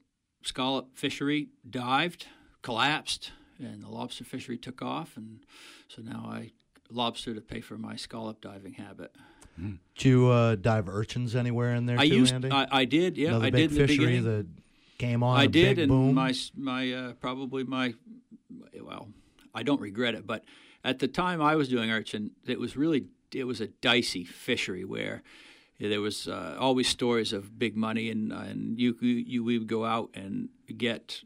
[0.41, 2.25] scallop fishery dived,
[2.63, 5.41] collapsed, and the lobster fishery took off, and
[5.87, 6.51] so now I
[6.89, 9.15] lobster to pay for my scallop diving habit.
[9.55, 12.49] Did you uh, dive urchins anywhere in there I too, used, Andy?
[12.51, 14.23] I, I did, yeah, Another I big did in the fishery beginning.
[14.23, 14.47] that
[15.03, 15.39] came on.
[15.39, 16.13] I did, big and boom.
[16.13, 17.93] my my uh, probably my
[18.81, 19.09] well,
[19.53, 20.43] I don't regret it, but
[20.83, 24.85] at the time I was doing urchin, it was really it was a dicey fishery
[24.85, 25.23] where
[25.79, 29.85] there was uh, always stories of big money, and and you you we would go
[29.85, 31.21] out and get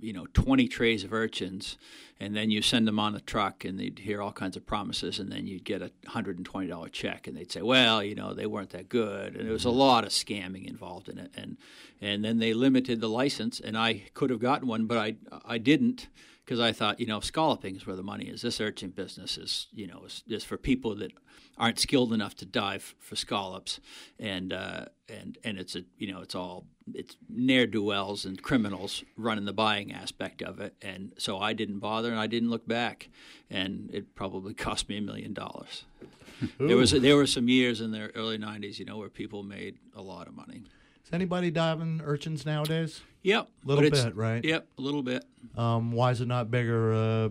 [0.00, 1.76] you know 20 trays of urchins
[2.20, 5.18] and then you send them on a truck and they'd hear all kinds of promises
[5.18, 8.70] and then you'd get a $120 check and they'd say well you know they weren't
[8.70, 9.34] that good.
[9.34, 9.78] And there was a mm-hmm.
[9.78, 11.56] lot of scamming involved in it and
[12.00, 15.58] and then they limited the license and I could have gotten one but I I
[15.58, 16.08] didn't
[16.44, 19.68] because I thought you know scalloping is where the money is this urchin business is
[19.72, 21.12] you know is, is for people that
[21.58, 23.80] aren't skilled enough to dive for scallops
[24.18, 28.42] and uh, and and it's a you know it's all it's ne'er do wells and
[28.42, 32.50] criminals running the buying aspect of it, and so I didn't bother and I didn't
[32.50, 33.08] look back,
[33.50, 35.84] and it probably cost me a million dollars.
[36.58, 39.76] there was there were some years in the early '90s, you know, where people made
[39.94, 40.62] a lot of money.
[41.04, 43.02] Is anybody diving urchins nowadays?
[43.22, 44.44] Yep, a Little bit, right?
[44.44, 45.24] Yep, a little bit.
[45.56, 46.92] Um, why is it not bigger?
[46.92, 47.28] Uh,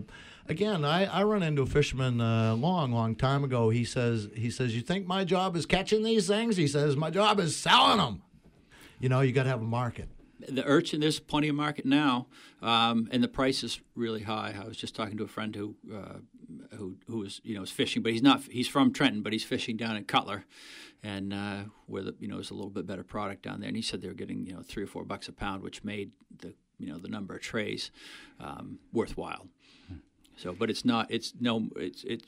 [0.48, 3.70] again, I, I run into a fisherman a long, long time ago.
[3.70, 6.56] He says, he says, you think my job is catching these things?
[6.56, 8.22] He says, my job is selling them.
[9.00, 10.08] You know, you got to have a market.
[10.48, 12.26] the urchin there's plenty of market now
[12.62, 15.76] um, and the price is really high i was just talking to a friend who
[15.94, 16.18] uh,
[16.76, 19.44] who who was you know is fishing but he's not he's from trenton but he's
[19.44, 20.44] fishing down in cutler
[21.04, 23.76] and uh, where the you know is a little bit better product down there and
[23.76, 26.10] he said they were getting you know three or four bucks a pound which made
[26.40, 27.92] the you know the number of trays
[28.40, 29.46] um, worthwhile
[30.36, 31.10] so, but it's not.
[31.10, 31.68] It's no.
[31.76, 32.24] It's it's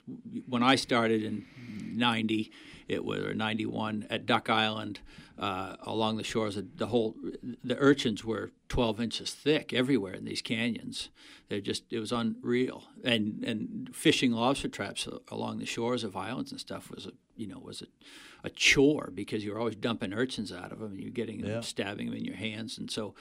[0.46, 1.46] when I started in
[1.94, 2.50] '90,
[2.88, 5.00] it was or '91 at Duck Island,
[5.38, 6.56] uh, along the shores.
[6.56, 7.16] Of the whole
[7.62, 11.08] the urchins were 12 inches thick everywhere in these canyons.
[11.48, 12.84] They're just it was unreal.
[13.02, 17.46] And and fishing lobster traps along the shores of islands and stuff was a you
[17.46, 17.86] know was a,
[18.46, 21.50] a chore because you were always dumping urchins out of them and you're getting them,
[21.62, 22.76] stabbing them in your hands.
[22.78, 23.14] And so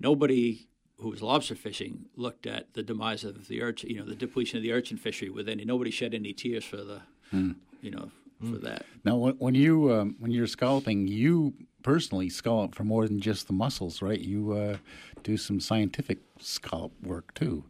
[0.00, 0.66] nobody
[0.98, 4.56] who was lobster fishing looked at the demise of the urchin, you know, the depletion
[4.56, 5.64] of the urchin fishery with any.
[5.64, 7.02] Nobody shed any tears for the,
[7.82, 8.84] you know, for that.
[9.04, 13.46] Now, when, when you um, when you're scalloping, you personally scallop for more than just
[13.46, 14.20] the muscles, right?
[14.20, 14.76] You uh,
[15.22, 17.64] do some scientific scallop work too.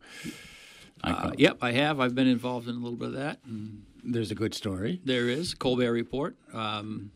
[1.03, 2.01] I Uh, yep, I have.
[2.01, 3.41] I've been involved in a little bit of that.
[3.47, 5.01] And There's a good story.
[5.05, 6.37] there is Colbert Report.
[6.53, 7.11] Um,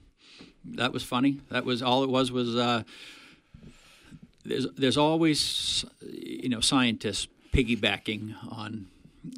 [0.65, 1.41] that was funny.
[1.51, 2.31] That was all it was.
[2.33, 2.83] Was uh,
[4.49, 8.87] there's there's always you know scientists piggybacking on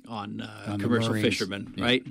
[0.09, 1.85] on, uh, On commercial fishermen, Yeah.
[1.85, 2.07] right?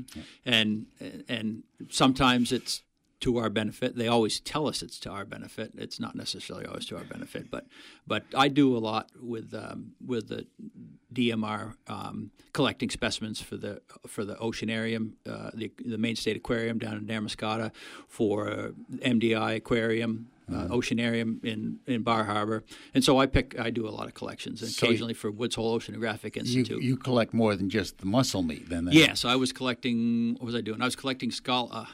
[0.45, 0.85] And
[1.29, 2.83] and sometimes it's
[3.21, 3.95] to our benefit.
[3.95, 5.71] They always tell us it's to our benefit.
[5.77, 7.65] It's not necessarily always to our benefit, but
[8.07, 10.47] but I do a lot with um, with the
[11.13, 16.79] DMR um, collecting specimens for the for the oceanarium, uh, the the Maine State Aquarium
[16.79, 17.71] down in Damariscotta,
[18.07, 20.27] for MDI Aquarium.
[20.51, 23.59] Uh, oceanarium in, in Bar Harbor, and so I pick.
[23.59, 26.81] I do a lot of collections, and So you- occasionally for Woods Hole Oceanographic Institute.
[26.81, 28.87] you collect more than just the muscle meat, then.
[28.91, 30.33] Yes, I was collecting.
[30.39, 30.81] What was I doing?
[30.81, 31.69] I was collecting skull.
[31.71, 31.85] Uh,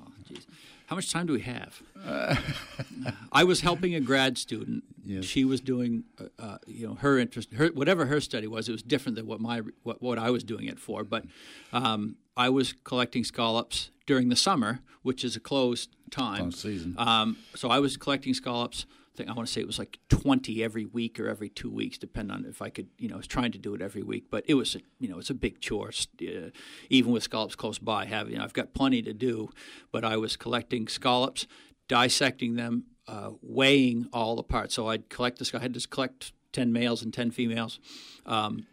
[0.00, 0.44] oh, jeez.
[0.86, 1.80] How much time do we have?
[3.32, 4.82] I was helping a grad student.
[5.04, 5.24] Yes.
[5.24, 8.68] She was doing, uh, uh, you know, her interest, her whatever her study was.
[8.68, 11.04] It was different than what my what, what I was doing it for.
[11.04, 11.24] But
[11.72, 16.40] um, I was collecting scallops during the summer, which is a closed time.
[16.40, 16.96] Closed season.
[16.98, 18.86] Um, so I was collecting scallops.
[19.14, 21.70] I think I want to say it was like twenty every week or every two
[21.70, 22.88] weeks, depending on if I could.
[22.98, 25.08] You know, I was trying to do it every week, but it was a, you
[25.08, 25.92] know it's a big chore.
[26.20, 26.50] Uh,
[26.88, 29.50] even with scallops close by, having you know, I've got plenty to do,
[29.92, 31.46] but I was collecting scallops,
[31.86, 34.74] dissecting them, uh, weighing all the parts.
[34.74, 35.54] So I'd collect this.
[35.54, 37.78] I had to collect ten males and ten females.
[38.26, 38.66] Um,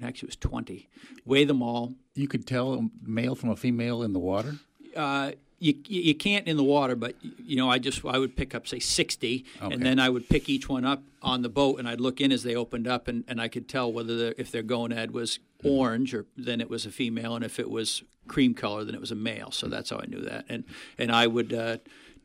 [0.00, 0.88] actually, it was twenty.
[1.24, 4.56] Weigh them all, You could tell a male from a female in the water.
[4.96, 8.54] uh, you you can't in the water, but you know I just I would pick
[8.54, 9.74] up say sixty, Okay.
[9.74, 12.32] and then I would pick each one up on the boat, and I'd look in
[12.32, 15.38] as they opened up, and, and I could tell whether the, if their gonad was
[15.62, 19.02] orange or then it was a female, and if it was cream color, then it
[19.02, 19.50] was a male.
[19.50, 20.64] So that's how I knew that, and
[20.98, 21.52] and I would.
[21.52, 21.76] Uh,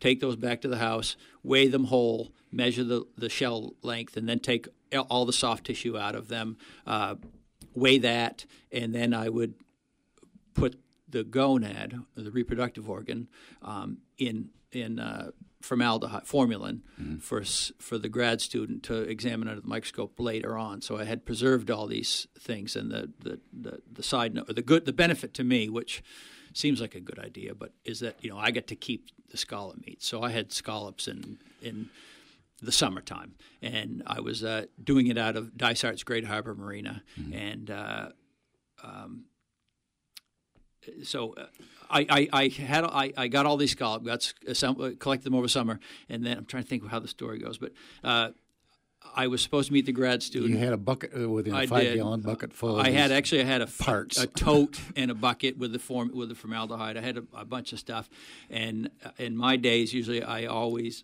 [0.02, 4.28] Take those back to the house, weigh them whole, measure the, the shell length, and
[4.28, 4.67] then take
[5.10, 7.15] all the soft tissue out of them, uh,
[7.74, 9.54] weigh that, and then I would
[10.56, 13.28] put the gonad, the reproductive organ,
[13.62, 15.30] um, in in uh,
[15.62, 16.82] formaldehyde formalin
[17.22, 20.82] for s- for the grad student to examine under the microscope later on.
[20.82, 24.62] So I had preserved all these things, and the the, the, the side note, the
[24.62, 26.04] good, the benefit to me, which
[26.54, 29.38] seems like a good idea, but is that you know I get to keep the
[29.38, 30.02] scallop meat.
[30.04, 31.89] So I had scallops in in
[32.62, 37.70] the summertime, and I was uh, doing it out of Dysart's Great Harbor Marina, and
[37.70, 38.10] uh,
[38.84, 39.26] um,
[41.04, 41.45] so uh,
[41.89, 45.36] I, I, I had I, I got all these scallops, got s- assemb- collected them
[45.36, 47.71] over summer, and then I'm trying to think of how the story goes, but.
[48.04, 48.30] Uh,
[49.15, 50.52] I was supposed to meet the grad student.
[50.52, 51.95] You had a bucket uh, with a five did.
[51.95, 52.80] gallon bucket full.
[52.80, 54.17] Of I had actually I had a parts.
[54.17, 56.98] a tote and a bucket with the form with the formaldehyde.
[56.98, 58.10] I had a, a bunch of stuff,
[58.50, 61.04] and uh, in my days, usually I always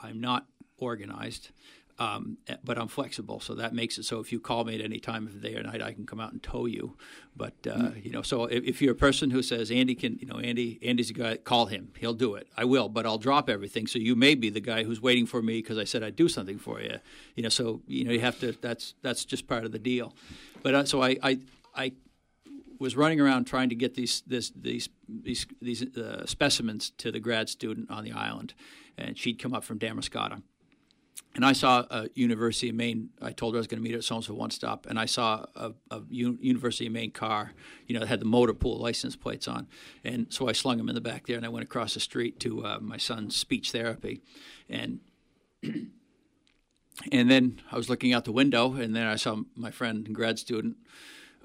[0.00, 0.46] I'm not
[0.78, 1.50] organized,
[1.98, 5.00] um, but I'm flexible, so that makes it so if you call me at any
[5.00, 6.96] time of the day or night, I can come out and tow you.
[7.36, 10.26] But uh, you know, so if, if you're a person who says Andy can, you
[10.26, 12.46] know, Andy Andy's a guy, call him, he'll do it.
[12.56, 13.88] I will, but I'll drop everything.
[13.88, 16.28] So you may be the guy who's waiting for me because I said I'd do
[16.28, 16.98] something for you.
[17.34, 18.52] You know, so you know you have to.
[18.52, 20.14] That's that's just part of the deal.
[20.62, 21.38] But uh, so I I.
[21.74, 21.92] I
[22.80, 27.18] was running around trying to get these this, these these these uh, specimens to the
[27.18, 28.54] grad student on the island,
[28.96, 30.42] and she'd come up from Damariscotta,
[31.34, 33.10] and I saw a University of Maine.
[33.20, 35.06] I told her I was going to meet her at so one stop, and I
[35.06, 37.52] saw a, a U- University of Maine car,
[37.86, 39.68] you know, that had the motor pool license plates on,
[40.04, 42.40] and so I slung them in the back there, and I went across the street
[42.40, 44.20] to uh, my son's speech therapy,
[44.68, 45.00] and
[45.62, 50.14] and then I was looking out the window, and then I saw my friend and
[50.14, 50.76] grad student.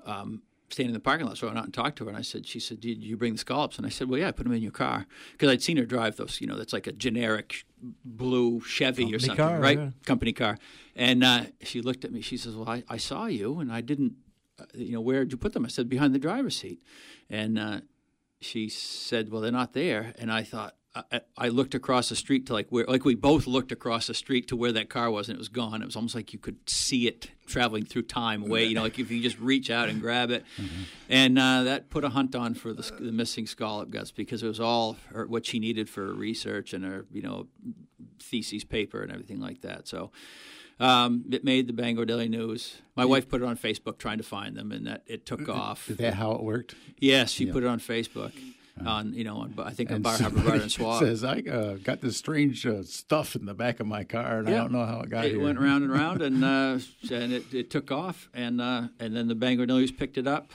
[0.06, 0.41] Um,
[0.73, 2.21] standing in the parking lot, so I went out and talked to her, and I
[2.21, 4.43] said, "She said, did you bring the scallops?" And I said, "Well, yeah, I put
[4.43, 6.41] them in your car because I'd seen her drive those.
[6.41, 7.65] You know, that's like a generic
[8.03, 9.77] blue Chevy Company or something, car, right?
[9.77, 9.89] yeah.
[10.05, 10.57] Company car."
[10.95, 12.21] And uh, she looked at me.
[12.21, 14.13] She says, "Well, I, I saw you, and I didn't.
[14.59, 16.81] Uh, you know, where did you put them?" I said, "Behind the driver's seat."
[17.29, 17.81] And uh,
[18.41, 20.75] she said, "Well, they're not there." And I thought.
[20.95, 24.13] I, I looked across the street to like where, like we both looked across the
[24.13, 25.82] street to where that car was, and it was gone.
[25.82, 28.65] It was almost like you could see it traveling through time away.
[28.65, 30.45] You know, like if you just reach out and grab it,
[31.10, 34.47] and uh, that put a hunt on for the, the missing scallop guts because it
[34.47, 37.47] was all her, what she needed for her research and her, you know,
[38.19, 39.88] thesis paper and everything like that.
[39.88, 40.12] So.
[40.79, 42.82] Um, it made the Bangor Daily News.
[42.95, 45.88] My wife put it on Facebook trying to find them, and that it took off.
[45.88, 46.73] Is that how it worked?
[46.97, 48.34] Yes, she put it on Facebook.
[48.86, 50.99] On you know, I think on Bar Harbor Bar and Swab.
[51.03, 54.49] Says I uh, got this strange uh, stuff in the back of my car, and
[54.49, 55.43] I don't know how it got it here.
[55.43, 56.79] went round and round, and uh,
[57.12, 60.51] and it, it took off, and uh, and then the Bangor News picked it up,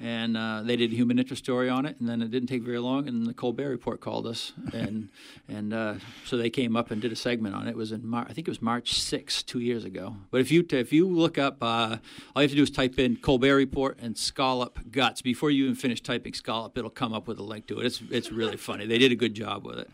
[0.00, 2.62] and uh, they did a human interest story on it, and then it didn't take
[2.62, 5.08] very long, and the Colbert Report called us, and
[5.48, 7.70] and uh, so they came up and did a segment on it.
[7.70, 10.16] It was in Mar- I think it was March 6th, two years ago.
[10.30, 11.96] But if you if you look up, uh,
[12.34, 15.22] all you have to do is type in Colbert Report and scallop guts.
[15.22, 17.86] Before you even finish typing scallop, it'll come up with a link to it.
[17.86, 18.86] It's it's really funny.
[18.86, 19.90] They did a good job with it.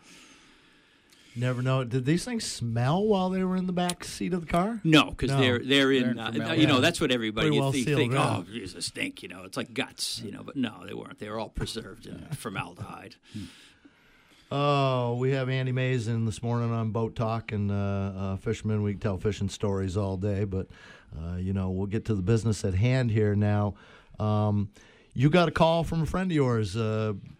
[1.37, 1.83] Never know.
[1.83, 4.79] Did these things smell while they were in the back seat of the car?
[4.85, 5.39] No, because No.
[5.39, 6.15] they're they're in.
[6.15, 8.81] They're Uh, you know, that's what everybody Pretty you well think, think oh, geez, a
[8.81, 9.21] stink.
[9.21, 10.21] You know, it's like guts.
[10.23, 11.19] You know, but no, they weren't.
[11.19, 13.15] They were all preserved in formaldehyde.
[14.51, 18.83] Oh, we have Andy Mays in this morning on Boat Talk and uh, uh, fishermen.
[18.83, 20.67] We can tell fishing stories all day, but
[21.17, 23.73] uh, you know we'll get to the business at hand here now.
[24.19, 24.69] Um,
[25.13, 27.34] you got a call from a friend of yours uh, a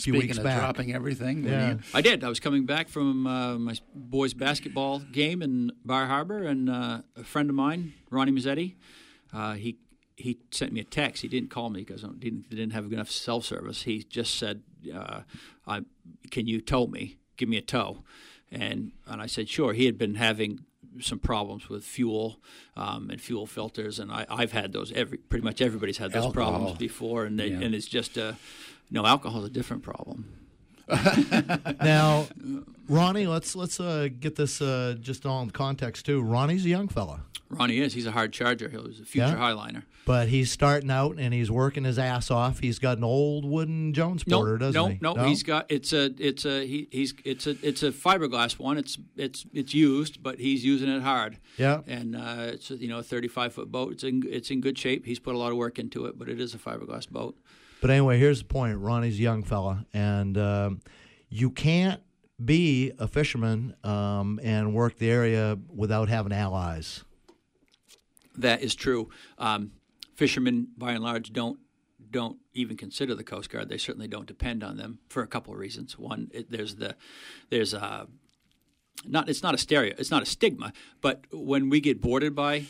[0.00, 0.58] few Speaking weeks of back.
[0.60, 1.70] dropping everything, Yeah.
[1.72, 2.24] you- I did.
[2.24, 7.02] I was coming back from uh, my boys' basketball game in Bar Harbor, and uh,
[7.16, 8.74] a friend of mine, Ronnie Mazzetti,
[9.32, 9.76] uh, he
[10.16, 11.22] he sent me a text.
[11.22, 13.82] He didn't call me because I didn't didn't have enough cell service.
[13.82, 14.62] He just said,
[14.94, 15.20] uh,
[15.66, 15.80] I,
[16.30, 17.16] "Can you tow me?
[17.36, 18.04] Give me a tow."
[18.52, 20.60] And and I said, "Sure." He had been having
[21.00, 22.40] some problems with fuel
[22.76, 24.92] um, and fuel filters, and I, I've had those.
[24.92, 26.50] Every pretty much everybody's had those Alcohol.
[26.52, 27.60] problems before, and they, Yeah.
[27.60, 28.32] and it's just uh,
[28.90, 30.36] no alcohol is a different problem.
[31.82, 32.26] Now,
[32.88, 36.20] Ronnie, let's let's uh, get this uh, just all in context too.
[36.22, 37.94] Ronnie's a young fella, Ronnie is.
[37.94, 38.68] He's a hard charger.
[38.68, 39.34] He was a future Yeah?
[39.36, 39.82] highliner.
[40.06, 42.58] but he's starting out and he's working his ass off.
[42.58, 44.98] He's got an old wooden Jonesporter, doesn't no, he?
[45.00, 45.24] no, no.
[45.24, 48.76] He's got it's a it's a he, he's it's a it's a fiberglass one.
[48.76, 51.38] It's it's it's used, but he's using it hard.
[51.56, 51.82] Yeah.
[51.86, 53.92] And uh, it's a, you know a 35 foot boat.
[53.92, 55.06] It's in it's in good shape.
[55.06, 57.36] He's put a lot of work into it, but it is a fiberglass boat.
[57.80, 58.78] But anyway, here's the point.
[58.78, 60.80] Ronnie's a young fella, and um,
[61.28, 62.00] you can't
[62.42, 67.04] be a fisherman um, and work the area without having allies.
[68.36, 69.10] That is true.
[69.38, 69.72] Um,
[70.14, 71.58] fishermen, by and large, don't
[72.10, 73.68] don't even consider the Coast Guard.
[73.68, 75.96] They certainly don't depend on them for a couple of reasons.
[75.98, 76.96] One, it, there's the
[77.50, 78.06] there's a
[79.04, 82.64] not it's not a stereo, it's not a stigma, but when we get boarded by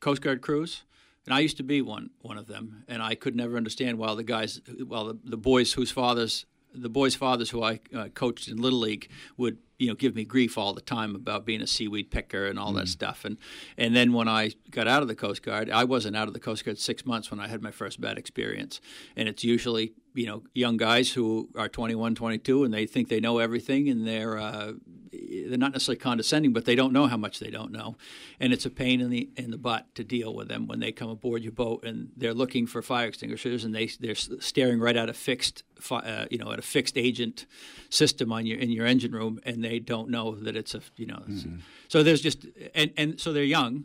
[0.00, 0.82] Coast Guard crews,
[1.26, 4.14] and I used to be one one of them, and I could never understand why
[4.14, 8.48] the guys, while the, the boys whose fathers, the boys' fathers who I uh, coached
[8.48, 11.66] in little league would you know give me grief all the time about being a
[11.66, 13.36] seaweed picker and all that stuff, and
[13.76, 16.40] and then when I got out of the Coast Guard, I wasn't out of the
[16.40, 18.80] Coast Guard six months when I had my first bad experience,
[19.16, 23.20] and it's usually you know young guys who are 21, 22, and they think they
[23.20, 24.72] know everything, and they're uh,
[25.12, 27.96] they're not necessarily condescending, but they don't know how much they don't know,
[28.38, 30.92] and it's a pain in the in the butt to deal with them when they
[30.92, 34.96] come aboard your boat and they're looking for fire extinguishers and they they're staring right
[34.96, 37.46] at a fixed fi- uh, you know at a fixed agent
[37.90, 41.06] system on your in your engine room and they don't know that it's a you
[41.06, 41.44] know it's-
[41.88, 43.84] so there's just and and so they're young,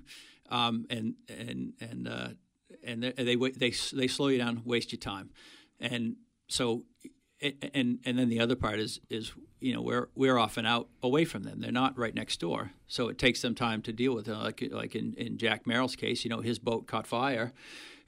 [0.50, 2.30] um, and and and uh,
[2.84, 5.30] and they they they they slow you down, waste your time,
[5.80, 6.16] and
[6.48, 6.84] so
[7.42, 11.26] and and then the other part is is you know we're we're often out away
[11.26, 11.60] from them.
[11.62, 14.34] They're not right next door, so it takes them time to deal with it.
[14.36, 17.54] Like like in, in Jack Merrill's case, you know his boat caught fire,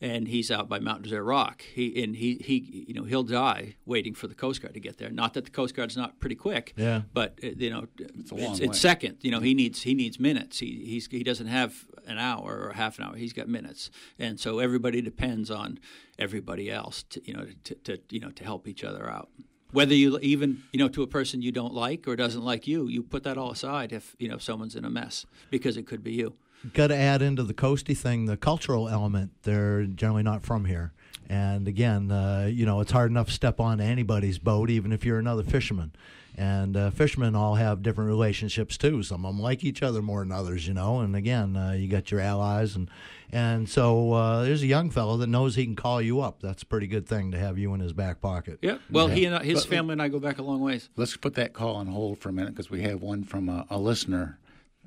[0.02, 1.62] and he's out by Mount Desert Rock.
[1.62, 4.98] He and he he you know he'll die waiting for the Coast Guard to get
[4.98, 5.10] there.
[5.10, 7.02] Not that the Coast Guard's not pretty quick, Yeah.
[7.14, 8.74] but uh, you know it's, a long it's, way.
[8.74, 9.18] second.
[9.22, 10.60] You know he needs he needs minutes.
[10.60, 13.16] He he's he doesn't have an hour or half an hour.
[13.16, 15.80] He's got minutes, and so everybody depends on
[16.18, 19.30] everybody else to you know to, to you know to help each other out.
[19.72, 22.88] whether you even you know to a person you don't like or doesn't like you,
[22.88, 25.86] you put that all aside if you know if someone's in a mess because it
[25.86, 26.34] could be you.
[26.74, 29.32] Got to add into the coasty thing the cultural element.
[29.44, 30.92] They're generally not from here.
[31.30, 35.06] And again, uh, you know, it's hard enough to step on anybody's boat, even if
[35.06, 35.92] you're another fisherman.
[36.36, 39.04] And uh, fishermen all have different relationships too.
[39.04, 41.00] Some of them like each other more than others, you know.
[41.02, 42.90] And again, uh, you got your allies, and
[43.32, 46.40] and so uh, there's a young fellow that knows he can call you up.
[46.42, 48.60] That's a pretty good thing to have you in his back pocket.
[48.62, 48.78] Yeah.
[48.90, 49.16] Well, Yeah.
[49.16, 50.90] he and I- his But- family and I go back a long ways.
[50.96, 53.66] Let's put that call on hold for a minute because we have one from a,
[53.70, 54.40] a listener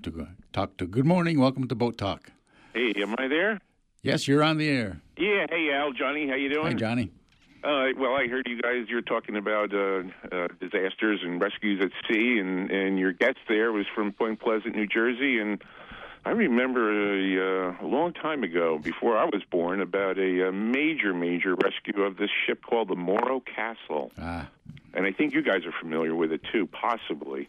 [0.03, 0.87] to talk to.
[0.87, 1.39] Good morning.
[1.41, 2.31] Welcome to Boat Talk.
[2.75, 3.61] Hey, am I there?
[4.03, 5.01] Yes, you're on the air.
[5.17, 5.47] Yeah.
[5.49, 6.67] Hey, Al, Johnny, how you doing?
[6.73, 7.11] Hi, Johnny.
[7.63, 8.87] Uh, well, I heard you guys.
[8.89, 13.71] You're talking about uh, uh, disasters and rescues at sea, and and your guest there
[13.71, 15.63] was from Point Pleasant, New Jersey, and
[16.25, 20.53] I remember a, uh, a long time ago, before I was born, about a, uh
[20.53, 24.49] major, major rescue of this ship called the Morro Castle, Ah,
[24.95, 27.49] and I think you guys are familiar with it too, possibly.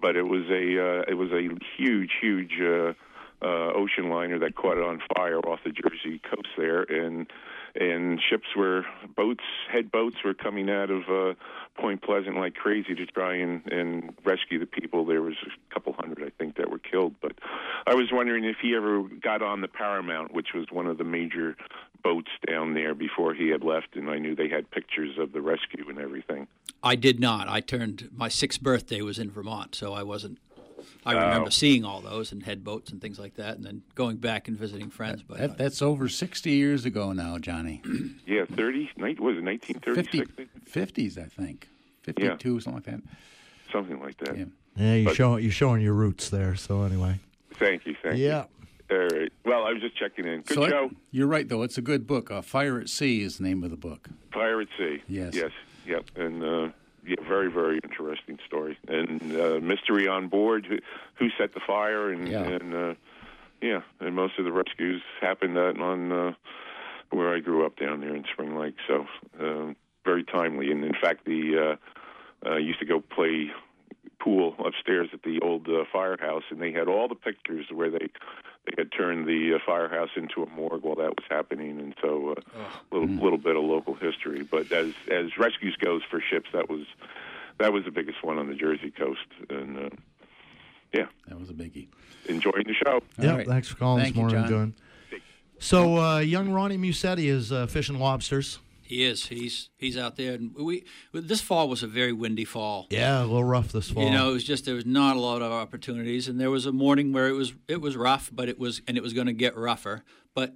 [0.00, 2.60] But it was a uh, it was a huge, huge.
[2.60, 2.92] Uh,
[3.40, 7.26] uh, ocean liner that caught it on fire off the Jersey coast there, and
[7.74, 8.84] and ships were
[9.14, 11.34] boats, head boats were coming out of uh,
[11.80, 15.04] Point Pleasant like crazy to try and and rescue the people.
[15.04, 17.14] There was a couple hundred, I think, that were killed.
[17.20, 17.32] But
[17.86, 21.04] I was wondering if he ever got on the Paramount, which was one of the
[21.04, 21.56] major
[22.02, 25.40] boats down there before he had left, and I knew they had pictures of the
[25.40, 26.48] rescue and everything.
[26.82, 27.48] I did not.
[27.48, 30.38] I turned my sixth birthday was in Vermont, so I wasn't.
[31.04, 31.50] I remember Oh.
[31.50, 34.56] seeing all those and head boats and things like that, and then going back and
[34.58, 35.22] visiting friends.
[35.26, 37.82] But that, that's over 60 years ago now, Johnny.
[38.26, 38.90] Yeah, thirty.
[38.96, 41.14] Night was it nineteen thirty 50, six?
[41.16, 41.68] 50s, I think.
[42.02, 43.00] 52, something like that.
[43.72, 44.36] Something like that.
[44.38, 44.44] Yeah.
[44.76, 46.54] Yeah, you're But- showing you're showing your roots there.
[46.56, 47.20] So anyway,
[47.54, 47.96] Thank you.
[48.02, 48.26] Thank you.
[48.26, 48.44] yeah.
[48.90, 48.96] you.
[48.96, 49.32] All right.
[49.44, 50.42] Well, I was just checking in.
[50.42, 50.90] Good So I- show.
[51.10, 51.62] you're right, though.
[51.62, 52.30] It's a good book.
[52.30, 54.08] Uh, Fire at Sea is the name of the book.
[54.32, 55.02] Fire at Sea.
[55.08, 55.34] Yes.
[55.34, 55.50] Yes.
[55.88, 56.04] Yep.
[56.16, 56.68] And uh,
[57.06, 58.78] yeah, very, very interesting story.
[58.86, 60.66] And uh, mystery on board.
[60.66, 60.78] Who,
[61.18, 62.12] who set the fire?
[62.12, 62.42] And Yeah.
[62.44, 62.94] and uh,
[63.60, 66.32] yeah, and most of the rescues happened on, on uh,
[67.10, 68.76] where I grew up down there in Spring Lake.
[68.86, 69.06] So
[69.40, 69.72] uh,
[70.04, 70.70] very timely.
[70.70, 71.76] And in fact, the
[72.44, 73.50] uh, uh, used to go play
[74.20, 78.10] pool upstairs at the old uh, firehouse, and they had all the pictures where they
[78.68, 82.34] they had turned the uh, firehouse into a morgue while that was happening, and so
[82.36, 82.60] uh,
[82.92, 84.42] a little little bit of local history.
[84.42, 86.82] But as as rescues goes for ships, that was
[87.58, 89.88] that was the biggest one on the Jersey coast, and uh,
[90.92, 91.88] yeah, That was a biggie.
[92.28, 93.00] enjoying the show.
[93.18, 93.46] Yeah, right.
[93.46, 94.74] thanks for calling Thank this you, morning, John.
[95.10, 95.20] John.
[95.60, 98.60] So, uh, young Ronnie Musetti is uh, fishing lobsters.
[98.88, 99.26] He is.
[99.26, 102.86] He's he's out there, and we this fall was a very windy fall.
[102.90, 104.02] Yeah, a little rough this fall.
[104.04, 106.66] You know, it was just there was not a lot of opportunities, and there was
[106.66, 109.26] a morning where it was it was rough, but it was and it was going
[109.26, 110.02] to get rougher.
[110.34, 110.54] But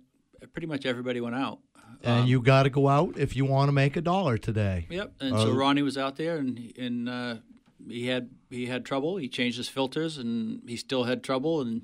[0.53, 1.59] pretty much everybody went out.
[2.03, 4.87] and you got to go out if you want to make a dollar today.
[4.91, 5.13] Yep.
[5.21, 7.35] And so Uh, Ronnie was out there, and and uh,
[7.89, 9.19] he had he had trouble.
[9.19, 11.61] He changed his filters, and he still had trouble.
[11.61, 11.83] And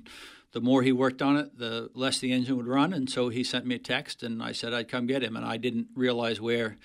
[0.51, 2.93] the more he worked on it, the less the engine would run.
[2.93, 5.35] And so he sent me a text, and I said I'd come get him.
[5.35, 6.77] And I didn't realize where,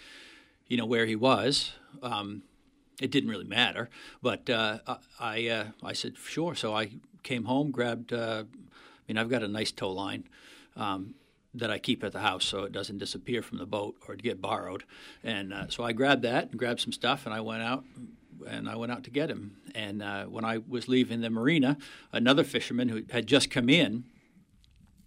[0.67, 1.73] you know, where he was.
[2.03, 2.43] Um,
[3.01, 3.91] it didn't really matter,
[4.23, 4.79] but uh,
[5.19, 6.55] I uh, I said sure.
[6.55, 6.91] So I
[7.23, 8.13] came home, grabbed.
[8.13, 10.25] Uh, I mean, I've got a nice tow line.
[10.77, 11.15] Um,
[11.57, 14.43] that I keep at the house so it doesn't disappear from the boat or get
[14.43, 14.83] borrowed.
[15.23, 17.85] And uh, so I grabbed that and grabbed some stuff, and I went out
[18.49, 19.57] and I went out to get him.
[19.75, 21.77] And uh, when I was leaving the marina,
[22.13, 24.05] another fisherman who had just come in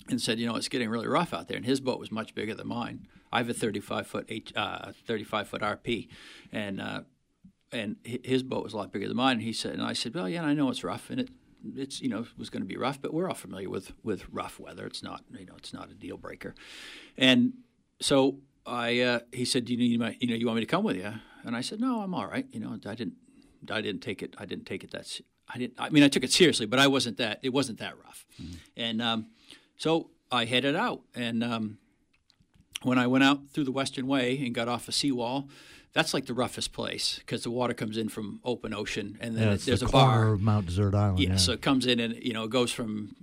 [0.09, 2.35] and said, "You know, it's getting really rough out there." And his boat was much
[2.35, 3.07] bigger than mine.
[3.31, 6.07] I have a 35 foot H, uh, 35 foot RP,
[6.51, 7.01] and uh,
[7.71, 9.33] and his boat was a lot bigger than mine.
[9.33, 11.29] And he said, and I said, "Well, yeah, I know it's rough, and it."
[11.75, 14.29] It's you know it was going to be rough, but we're all familiar with with
[14.31, 14.85] rough weather.
[14.85, 16.53] It's not you know it's not a deal breaker,
[17.17, 17.53] and
[17.99, 20.67] so I uh, he said, "Do you need my you know you want me to
[20.67, 21.13] come with you?"
[21.47, 23.15] And I said, "No, I'm all right." You know, I didn't
[23.71, 25.19] I didn't take it I didn't take it that
[25.53, 27.95] I didn't I mean I took it seriously, but I wasn't that it wasn't that
[28.05, 28.25] rough,
[28.75, 29.27] and um,
[29.77, 31.43] so I headed out and.
[31.43, 31.77] Um,
[32.83, 35.49] when I went out through the Western Way and got off a seawall,
[35.93, 39.47] that's like the roughest place because the water comes in from open ocean, and then
[39.47, 40.33] Yeah, it- there's the a bar.
[40.33, 41.19] of Mount Desert Island.
[41.19, 43.15] Yeah, Yeah, so it comes in and you know it goes from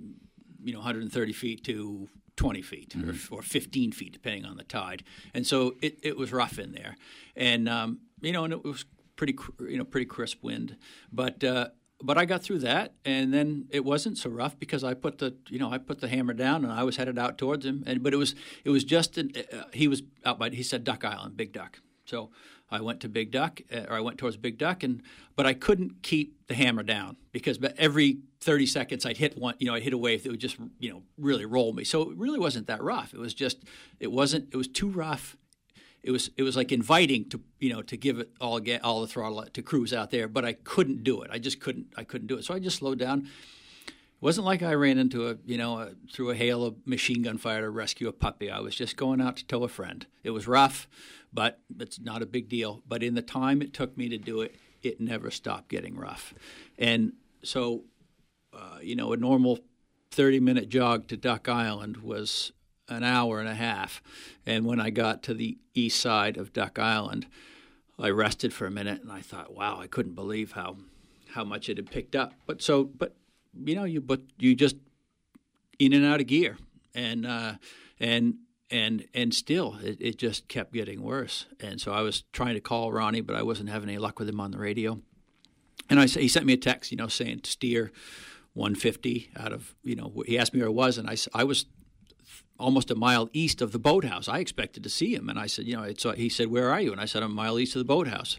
[0.64, 5.04] you know 130 feet to 20 feet or, or 15 feet depending on the tide,
[5.34, 6.96] and so it, it was rough in there,
[7.36, 8.84] and um, you know and it was
[9.16, 10.76] pretty you know pretty crisp wind,
[11.12, 11.42] but.
[11.42, 11.68] Uh,
[12.02, 15.36] but I got through that, and then it wasn't so rough because I put the
[15.48, 18.02] you know I put the hammer down and I was headed out towards him, and
[18.02, 21.02] but it was it was just an, uh, he was out by he said Duck
[21.04, 22.30] Island, Big Duck, so
[22.70, 25.02] I went to Big Duck, uh, or I went towards Big Duck, and
[25.36, 29.66] but I couldn't keep the hammer down because every 30 seconds I'd hit one, you
[29.66, 31.84] know, I'd hit a wave that would just, you know, really roll me.
[31.84, 33.14] So it really wasn't that rough.
[33.14, 33.64] It was just,
[33.98, 35.36] it wasn't, it was too rough.
[36.04, 39.00] It was it was like inviting to you know to give it all get all
[39.00, 41.30] the throttle to cruise out there, but I couldn't do it.
[41.32, 42.44] I just couldn't I couldn't do it.
[42.44, 43.28] So I just slowed down.
[43.86, 47.22] It wasn't like I ran into a you know a, through a hail of machine
[47.22, 48.50] gun fire to rescue a puppy.
[48.50, 50.06] I was just going out to tow a friend.
[50.22, 50.86] It was rough,
[51.32, 52.82] but it's not a big deal.
[52.86, 56.34] But in the time it took me to do it, it never stopped getting rough,
[56.78, 57.84] and so
[58.52, 59.60] uh, you know a normal
[60.10, 62.52] 30 minute jog to Duck Island was
[62.88, 64.02] an hour and a half.
[64.46, 67.26] And when I got to the east side of Duck Island,
[67.98, 70.76] I rested for a minute and I thought, wow, I couldn't believe how
[71.34, 72.32] how much it had picked up.
[72.46, 73.14] But so, but
[73.64, 74.76] you know, you but you just
[75.78, 76.56] in and out of gear,
[76.94, 77.54] and uh,
[78.00, 78.36] and
[78.70, 81.46] and and still, it, it just kept getting worse.
[81.60, 84.28] And so I was trying to call Ronnie, but I wasn't having any luck with
[84.28, 85.00] him on the radio.
[85.90, 87.92] And I he sent me a text, you know, saying steer
[88.54, 91.66] 150 out of you know he asked me where I was, and I I was
[92.58, 94.28] almost a mile east of the boathouse.
[94.28, 96.80] I expected to see him, and I said, you know, it's, he said, where are
[96.80, 96.92] you?
[96.92, 98.38] And I said, I'm a mile east of the boathouse.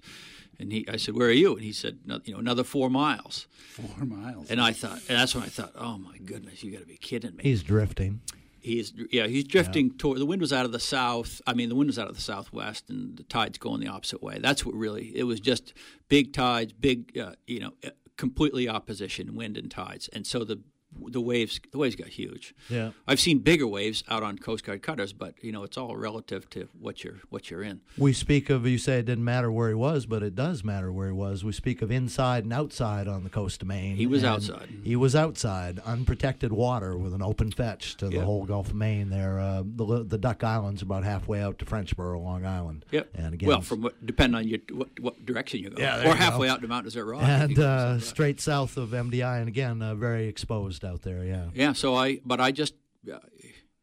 [0.58, 1.54] And he, I said, where are you?
[1.54, 3.48] And he said, no, you know, another four miles.
[3.72, 4.50] Four miles.
[4.50, 6.98] And I thought, and that's when I thought, oh my goodness, you got to be
[6.98, 7.44] kidding me.
[7.44, 8.22] He's drifting.
[8.62, 11.40] He's yeah, he's drifting toward the wind was out of the south.
[11.46, 14.24] I mean, the wind was out of the southwest, and the tide's going the opposite
[14.24, 14.40] way.
[14.40, 15.40] That's what really it was.
[15.40, 15.76] Just
[16.10, 17.74] big tides, big uh, you know,
[18.18, 20.62] completely opposition wind and tides, and so the
[21.08, 22.54] the waves the waves got huge.
[22.70, 22.92] Yeah.
[23.08, 26.50] I've seen bigger waves out on Coast Guard cutters, but you know it's all relative
[26.52, 27.82] to what you're what you're in.
[27.98, 30.92] We speak of you say it didn't matter where he was, but it does matter
[30.92, 31.44] where he was.
[31.44, 33.96] We speak of inside and outside on the coast of Maine.
[33.98, 34.70] He was outside.
[34.84, 38.24] He was outside, unprotected water with an open fetch to the Yep.
[38.24, 39.10] whole Gulf of Maine.
[39.10, 42.86] There, uh, the the Duck Islands about halfway out to Frenchboro, Long Island.
[42.92, 43.10] Yep.
[43.16, 46.16] And again, well, from what depending on your what, what direction you go, Yeah, or
[46.16, 46.54] halfway go.
[46.54, 47.24] out to Mount Desert Rock.
[47.24, 51.24] and uh, straight south of MDI, and again, uh, very exposed out there.
[51.24, 51.48] Yeah.
[51.54, 52.76] Yeah, so I, but I just,
[53.12, 53.20] uh,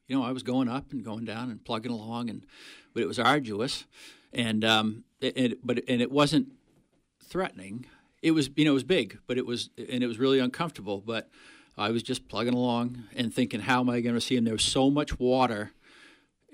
[0.07, 2.47] you know, I was going up and going down and plugging along, and
[2.95, 3.87] but it was arduous,
[4.33, 6.49] and um, it, it but and it wasn't
[7.25, 7.87] threatening.
[8.21, 11.01] It was, you know, it was big, but it was, and it was really uncomfortable.
[11.05, 11.29] But
[11.77, 14.45] I was just plugging along and thinking, how am I going to see him?
[14.45, 15.73] There was so much water,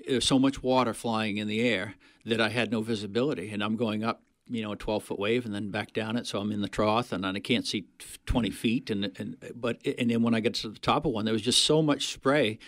[0.07, 1.95] there's so much water flying in the air
[2.25, 4.23] that I had no visibility, and I'm going up.
[4.49, 6.25] You know, a 12 foot wave, and then back down it.
[6.27, 7.85] So I'm in the trough, and I can't see
[8.25, 8.89] 20 feet.
[8.89, 11.41] And and but and then when I get to the top of one, there was
[11.41, 12.59] just so much spray.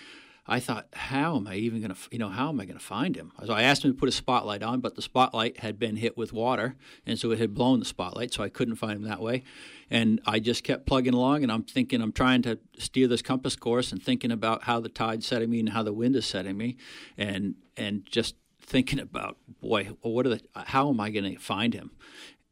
[0.47, 2.83] I thought, how am I even going to, you know, how am I going to
[2.83, 3.31] find him?
[3.45, 6.17] So I asked him to put a spotlight on, but the spotlight had been hit
[6.17, 6.75] with water,
[7.05, 9.43] and so it had blown the spotlight, so I couldn't find him that way.
[9.89, 13.55] And I just kept plugging along, and I'm thinking, I'm trying to steer this compass
[13.55, 16.57] course and thinking about how the tide's setting me and how the wind is setting
[16.57, 16.75] me,
[17.17, 18.35] and and just
[18.71, 21.91] thinking about, boy, what are the, how am I going to find him?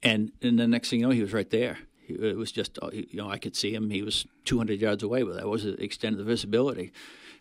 [0.04, 1.78] And and the next thing you know, he was right there.
[2.06, 3.90] He- It was just, uh, you know, I could see him.
[3.90, 6.92] He was 200 yards away, but that was the extent of the visibility.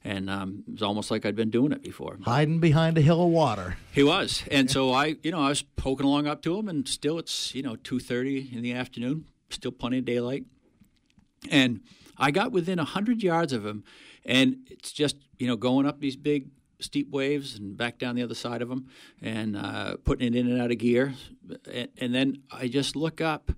[0.05, 2.18] And um, it was almost like I'd been doing it before.
[2.22, 3.76] Hiding behind a hill of water.
[3.93, 6.87] He was, and so I, you know, I was poking along up to him, and
[6.89, 10.45] still it's, you know, 2:30 in the afternoon, still plenty of daylight,
[11.51, 11.81] and
[12.16, 13.83] I got within 100 yards of him,
[14.24, 16.47] and it's just, you know, going up these big
[16.81, 18.89] steep waves and back down the other side of them,
[19.20, 21.14] and uh, putting it in and out of gear,
[21.72, 23.53] and, and then I just look up,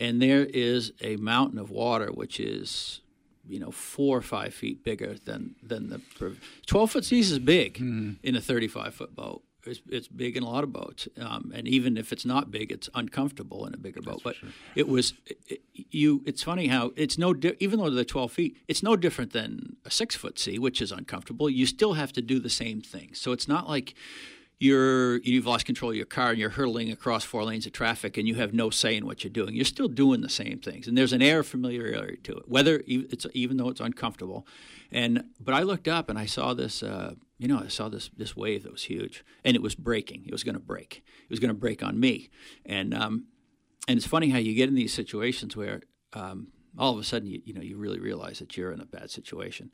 [0.00, 3.00] and there is a mountain of water, which is
[3.48, 6.00] you know four or five feet bigger than than the
[6.66, 7.78] twelve foot seas is big
[8.22, 9.42] in a thirty five foot boat.
[9.66, 12.70] It's, it's big in a lot of boats, um, and even if it's not big,
[12.70, 14.20] it's uncomfortable in a bigger boat.
[14.22, 14.36] But
[14.74, 15.60] it was it,
[15.90, 16.22] you.
[16.24, 19.76] It's funny how it's no di- even though they're twelve feet, it's no different than
[19.84, 21.50] a six foot sea, which is uncomfortable.
[21.50, 23.10] You still have to do the same thing.
[23.14, 23.94] So it's not like
[24.58, 28.16] you're you've lost control of your car and you're hurtling across four lanes of traffic
[28.16, 29.54] and you have no say in what you're doing.
[29.54, 32.82] You're still doing the same things, and there's an air of familiarity to it, whether
[32.86, 34.46] it's even though it's uncomfortable.
[34.92, 38.10] And but I looked up and I saw this, uh, you know, I saw this
[38.16, 40.24] this wave that was huge, and it was breaking.
[40.26, 41.02] It was going to break.
[41.24, 42.30] It was going to break on me,
[42.64, 43.26] and um,
[43.88, 45.82] and it's funny how you get in these situations where
[46.12, 48.86] um, all of a sudden you you know you really realize that you're in a
[48.86, 49.70] bad situation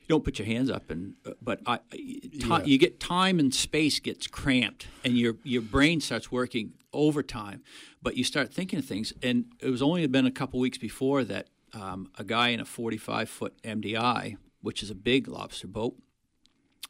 [0.00, 3.54] you don't put your hands up and uh, but I, ti- you get time and
[3.54, 7.62] space gets cramped and your your brain starts working overtime
[8.02, 11.24] but you start thinking of things and it was only been a couple weeks before
[11.24, 15.94] that um, a guy in a 45 foot MDI which is a big lobster boat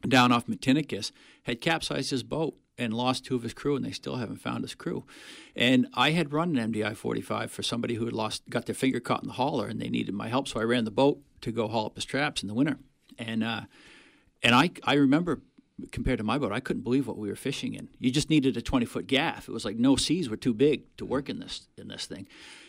[0.07, 1.11] down off Matinicus
[1.43, 4.63] had capsized his boat and lost two of his crew, and they still haven't found
[4.63, 5.05] his crew.
[5.55, 9.01] And I had run an MDI 45 for somebody who had lost, got their finger
[9.01, 10.49] caught in the hauler, and they needed my help.
[10.49, 12.79] So I ran the boat to go haul up his traps in the winter.
[13.19, 13.63] And uh,
[14.43, 15.41] and I I remember
[15.93, 17.89] compared to my boat, I couldn't believe what we were fishing in.
[17.99, 19.49] You just needed a 20 foot gaff.
[19.49, 22.27] It was like no seas were too big to work in this in this thing.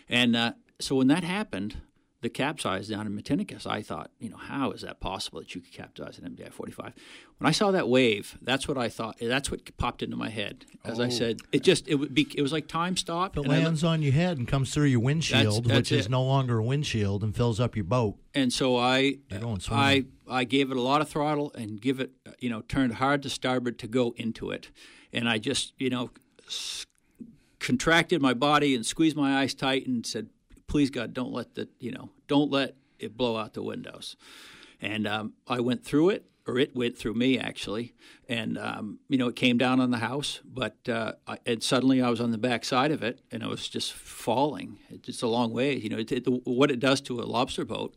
[0.08, 1.78] And uh, so when that happened,
[2.22, 5.62] the capsize down in Matinicus, I thought, you know, how is that possible that you
[5.62, 6.94] could capsize an MDI 45?
[7.38, 9.18] When I saw that wave, that's what I thought.
[9.22, 10.66] That's what popped into my head.
[10.84, 11.10] As I Oh.
[11.10, 13.38] said, it just it would be it was like time stopped.
[13.38, 16.10] It I looked- lands on your head and comes through your windshield, that's which is
[16.10, 18.16] no longer a windshield, and fills up your boat.
[18.34, 19.18] and so I
[19.70, 20.06] I.
[20.28, 23.30] I gave it a lot of throttle and give it you know turned hard to
[23.30, 24.72] starboard to go into it,
[25.14, 26.10] and I just you know
[26.48, 26.86] s-
[27.60, 30.30] contracted my body and squeezed my eyes tight and said,
[30.68, 34.16] "Please God, don't let the you know don't let it blow out the windows."
[34.82, 37.94] And um, I went through it, or it went through me actually,
[38.28, 42.02] and um, you know it came down on the house, but uh, I, and suddenly
[42.02, 44.78] I was on the back side of it, and I was just falling.
[44.90, 45.98] It's a long way, you know.
[45.98, 47.96] It, it, what it does to a lobster boat,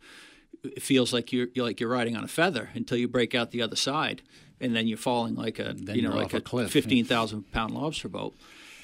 [0.63, 3.51] it feels like you're, you're like you're riding on a feather until you break out
[3.51, 4.23] the other side,
[4.61, 6.71] and then you're falling like a Then you know like a cliff.
[6.71, 8.35] fifteen thousand pound lobster boat.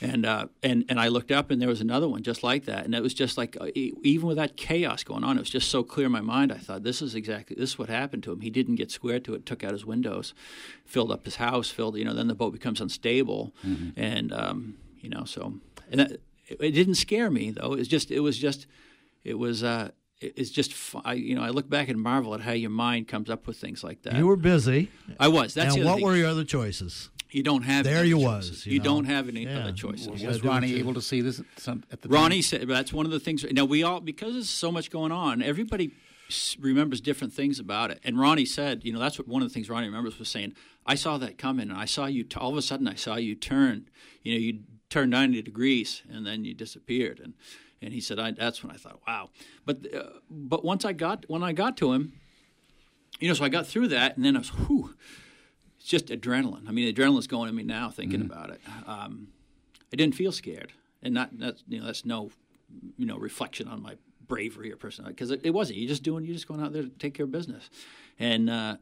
[0.05, 2.85] And uh, and and I looked up and there was another one just like that,
[2.85, 5.71] and it was just like uh, even with that chaos going on, it was just
[5.71, 6.53] so clear in my mind.
[6.53, 8.41] I thought this is exactly this is what happened to him.
[8.41, 10.35] He didn't get squared to it, took out his windows,
[10.85, 12.13] filled up his house, filled you know.
[12.13, 13.55] Then the boat becomes unstable,
[13.97, 15.55] and um, you know so
[15.91, 16.13] and that,
[16.49, 17.73] it, it didn't scare me though.
[17.73, 18.67] It was just it was just
[19.25, 19.91] it was uh,
[20.21, 20.75] it's just
[21.05, 23.57] I, you know I look back and marvel at how your mind comes up with
[23.57, 24.17] things like that.
[24.17, 24.91] You were busy.
[25.19, 25.55] I was.
[25.55, 26.05] That's and what thing.
[26.05, 27.11] were your other choices?
[27.35, 28.67] You don't have There any you other was, choices.
[28.67, 28.85] you You, know.
[28.85, 29.59] don't have any Yeah.
[29.61, 30.23] other choices.
[30.23, 32.43] You Was Ronnie it able to see this at, the Ronnie time?
[32.43, 33.45] said that's one of the things.
[33.51, 35.43] Now we all because there's so much going on.
[35.43, 35.93] Everybody
[36.59, 38.01] remembers different things about it.
[38.05, 40.55] And Ronnie said, you know, that's what one of the things Ronnie remembers was saying.
[40.87, 42.25] I saw that coming, and I saw you.
[42.25, 43.89] T- all of a sudden, I saw you turn.
[44.23, 44.61] You know, you
[44.91, 47.21] turned ninety degrees, and then you disappeared.
[47.23, 47.35] And
[47.83, 49.31] and he said, I, that's when I thought, wow.
[49.67, 52.13] But uh, but once I got when I got to him,
[53.21, 54.95] you know, so I got through that, and then I was, whew.
[55.85, 56.67] It's just adrenaline.
[56.67, 58.59] I mean, adrenaline's going in me now thinking about it.
[58.87, 59.29] Um,
[59.93, 60.73] I didn't feel scared,
[61.03, 62.31] and not that's you know that's no
[62.97, 65.79] you know reflection on my bravery or personality because it, it wasn't.
[65.79, 66.25] You're just doing.
[66.25, 67.69] You're just going out there to take care of business,
[68.19, 68.79] and uh,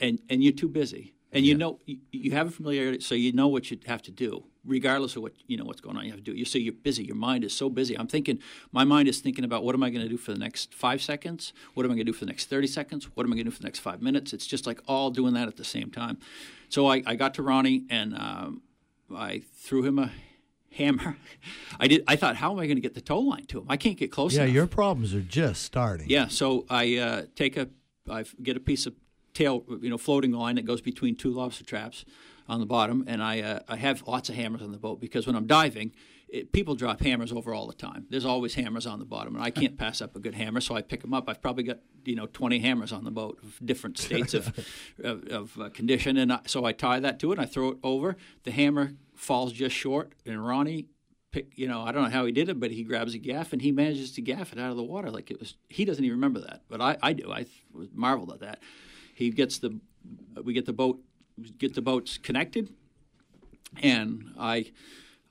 [0.00, 3.32] and and you're too busy, and you know you, you have a familiarity, so you
[3.32, 6.04] know what you have to do, regardless of what you know what's going on.
[6.04, 6.36] You have to do.
[6.36, 7.04] You so you're busy.
[7.04, 7.96] Your mind is so busy.
[7.98, 8.38] I'm thinking.
[8.72, 11.00] My mind is thinking about what am I going to do for the next five
[11.02, 11.52] seconds?
[11.74, 13.04] What am I going to do for the next thirty seconds?
[13.14, 14.32] What am I going to do for the next five minutes?
[14.32, 16.18] It's just like all doing that at the same time.
[16.68, 18.62] So I, I got to Ronnie and um,
[19.14, 20.10] I threw him a
[20.72, 21.16] hammer.
[21.80, 22.02] I did.
[22.08, 23.66] I thought, how am I going to get the tow line to him?
[23.68, 24.54] I can't get close Yeah, enough.
[24.54, 26.06] your problems are just starting.
[26.08, 27.68] Yeah, so I uh, take a,
[28.10, 28.94] I get a piece of
[29.36, 32.04] tail, you know, floating line that goes between two lobster traps
[32.48, 35.26] on the bottom, and I uh, I have lots of hammers on the boat because
[35.26, 35.92] when I'm diving,
[36.28, 38.06] it, people drop hammers over all the time.
[38.08, 40.74] There's always hammers on the bottom, and I can't pass up a good hammer, so
[40.74, 41.28] I pick them up.
[41.28, 44.56] I've probably got you know 20 hammers on the boat of different states of
[45.02, 47.38] of, of uh, condition, and I, so I tie that to it.
[47.38, 48.16] and I throw it over.
[48.44, 50.86] The hammer falls just short, and Ronnie
[51.32, 53.52] pick, you know, I don't know how he did it, but he grabs a gaff
[53.52, 55.56] and he manages to gaff it out of the water like it was.
[55.68, 57.30] He doesn't even remember that, but I, I do.
[57.30, 58.60] I was marveled at that.
[59.16, 59.80] He gets the,
[60.44, 61.00] we get the boat,
[61.56, 62.68] get the boats connected,
[63.82, 64.72] and I,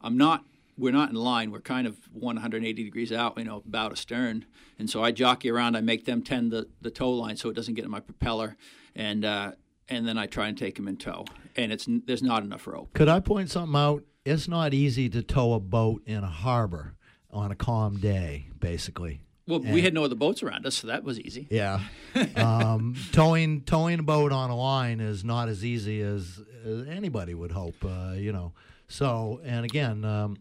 [0.02, 0.44] I'm not.
[0.76, 1.52] We're not in line.
[1.52, 4.46] We're kind of 180 degrees out, you know, about astern.
[4.80, 5.78] And so I jockey around.
[5.78, 8.58] I make them tend the, the tow line so it doesn't get in my propeller,
[8.96, 9.52] and uh,
[9.88, 11.26] and then I try and take them in tow.
[11.56, 12.92] And it's there's not enough rope.
[12.94, 14.04] Could I point something out?
[14.26, 16.96] It's not easy to tow a boat in a harbor
[17.30, 19.22] on a calm day, basically.
[19.48, 21.48] Well, we had no other boats around us, so that was easy.
[21.52, 21.80] Yeah.
[22.36, 27.34] um, towing towing a boat on a line is not as easy as, as anybody
[27.36, 27.76] would hope.
[27.84, 28.54] Uh, you know.
[28.88, 30.38] So, and again, um,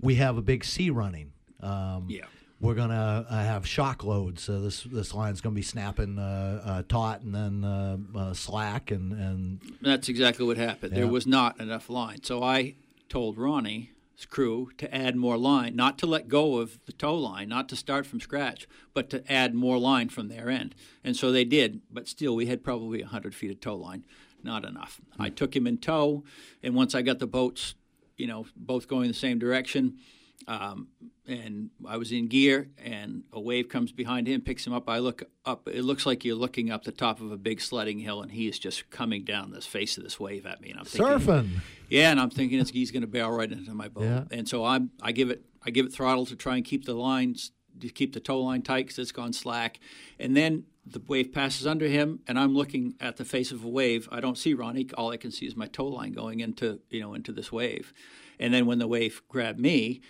[0.00, 1.32] we have a big sea running.
[1.60, 2.26] Um, Yeah.
[2.60, 4.42] We're gonna uh, have shock loads.
[4.42, 8.90] So this this line's gonna be snapping uh, uh, taut and then uh, uh, slack
[8.90, 10.96] and and That's exactly what happened.
[10.96, 12.22] There was not enough line.
[12.22, 12.76] So I
[13.08, 13.88] told Ronnie's
[14.28, 17.76] crew to add more line, not to let go of the tow line, not to
[17.76, 20.74] start from scratch, but to add more line from their end.
[21.02, 24.04] And so they did, but still, we had probably 100 feet of tow line.
[24.42, 25.00] Not enough.
[25.18, 26.22] I took him in tow,
[26.62, 27.74] and once I got the boats,
[28.16, 29.98] you know, both going the same direction,
[30.46, 30.88] um,
[31.26, 34.88] and I was in gear, and a wave comes behind him, picks him up.
[34.88, 35.68] I look up.
[35.68, 38.46] It looks like you're looking up the top of a big sledding hill, and he
[38.46, 40.70] is just coming down this face of this wave at me.
[40.70, 41.48] And I'm thinking, surfing.
[41.88, 44.04] yeah, and I'm thinking it's, he's going to barrel right into my boat.
[44.04, 44.24] Yeah.
[44.30, 46.94] And so I'm I give it I give it throttle to try and keep the
[46.94, 49.80] lines to keep the tow line tight because it's gone slack.
[50.18, 53.68] And then the wave passes under him, and I'm looking at the face of a
[53.68, 54.08] wave.
[54.12, 54.88] I don't see Ronnie.
[54.96, 57.94] All I can see is my tow line going into you know into this wave.
[58.38, 60.00] And then when the wave grabbed me,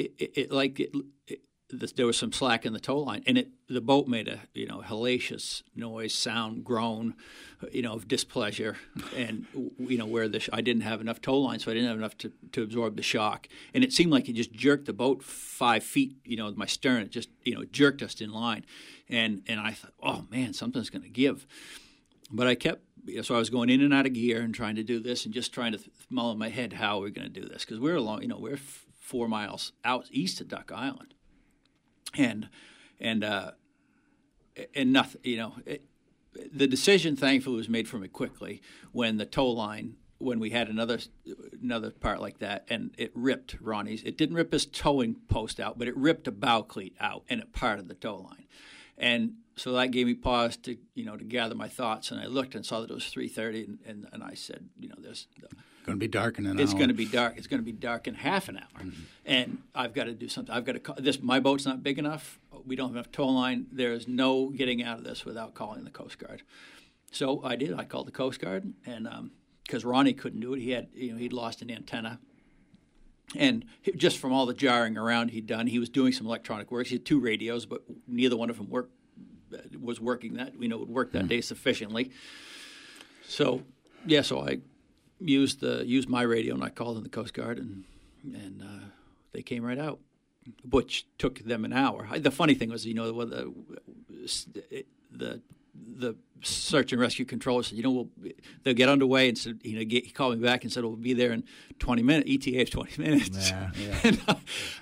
[0.00, 0.94] it, it, like it,
[1.26, 1.40] it
[1.72, 4.40] the, there was some slack in the tow line, and it the boat made a
[4.54, 7.14] you know hellacious noise, sound, groan,
[7.72, 8.76] you know, of displeasure,
[9.16, 9.46] and
[9.78, 11.98] you know where the sh- I didn't have enough tow line, so I didn't have
[11.98, 15.22] enough to, to absorb the shock, and it seemed like it just jerked the boat
[15.22, 18.64] five feet, you know, my stern, it just you know jerked us in line,
[19.08, 21.46] and and I thought, oh man, something's going to give,
[22.30, 22.82] but I kept.
[23.22, 25.32] So I was going in and out of gear and trying to do this, and
[25.32, 25.78] just trying to
[26.10, 27.64] mull in my head how we're going to do this?
[27.64, 28.60] Because we're along, you know, we're
[29.10, 31.14] four miles out east of Duck Island,
[32.16, 32.48] and
[33.00, 33.50] and uh,
[34.74, 35.20] and nothing.
[35.24, 35.84] You know, it,
[36.52, 40.68] the decision thankfully was made for me quickly when the tow line when we had
[40.68, 40.98] another
[41.60, 44.04] another part like that and it ripped Ronnie's.
[44.04, 47.40] It didn't rip his towing post out, but it ripped a bow cleat out and
[47.40, 48.46] it parted the tow line,
[48.96, 52.10] and so that gave me pause to you know to gather my thoughts.
[52.10, 54.70] And I looked and saw that it was three thirty, and, and, and I said,
[54.78, 55.26] you know, there's
[55.84, 56.64] Going to be dark in an it's hour.
[56.64, 57.34] It's going to be dark.
[57.36, 59.02] It's going to be dark in half an hour, mm-hmm.
[59.26, 60.54] and I've got to do something.
[60.54, 61.20] I've got to call, this.
[61.20, 62.38] My boat's not big enough.
[62.64, 63.66] We don't have enough tow line.
[63.72, 66.42] There is no getting out of this without calling the Coast Guard.
[67.12, 67.72] So I did.
[67.74, 69.30] I called the Coast Guard, and um,
[69.64, 72.18] because Ronnie couldn't do it, he had you know he'd lost an antenna,
[73.34, 73.64] and
[73.96, 76.88] just from all the jarring around he'd done, he was doing some electronic work.
[76.88, 78.92] He had two radios, but neither one of them worked
[79.80, 82.10] was working that you know would work that day sufficiently.
[83.26, 83.62] So
[84.06, 84.58] yeah, so I
[85.20, 87.84] used the used my radio and I called in the Coast Guard and
[88.24, 88.86] and uh,
[89.32, 89.98] they came right out,
[90.68, 92.08] which took them an hour.
[92.10, 93.52] I, the funny thing was, you know, the
[95.10, 95.40] the
[95.96, 98.08] the search and rescue controller said, you know, we'll,
[98.62, 100.96] they'll get underway and said, you know, get, he called me back and said, we'll
[100.96, 101.44] be there in
[101.78, 102.30] 20 minutes.
[102.30, 103.50] ETA is 20 minutes.
[103.50, 103.70] Yeah.
[104.04, 104.36] and I,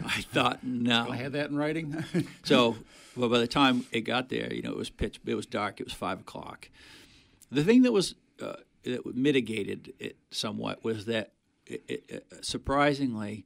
[0.05, 1.09] I thought, no.
[1.11, 2.05] I had that in writing.
[2.45, 2.77] So,
[3.17, 5.21] well, by the time it got there, you know, it was pitch.
[5.27, 5.81] It was dark.
[5.81, 6.71] It was five o'clock.
[7.51, 11.33] The thing that was uh, that mitigated it somewhat was that,
[11.67, 13.45] it, it, uh, surprisingly,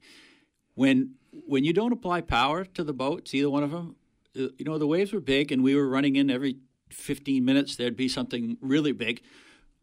[0.75, 3.95] when when you don't apply power to the boats, either one of them,
[4.37, 6.57] uh, you know, the waves were big, and we were running in every
[6.93, 7.75] 15 minutes.
[7.75, 9.21] There'd be something really big,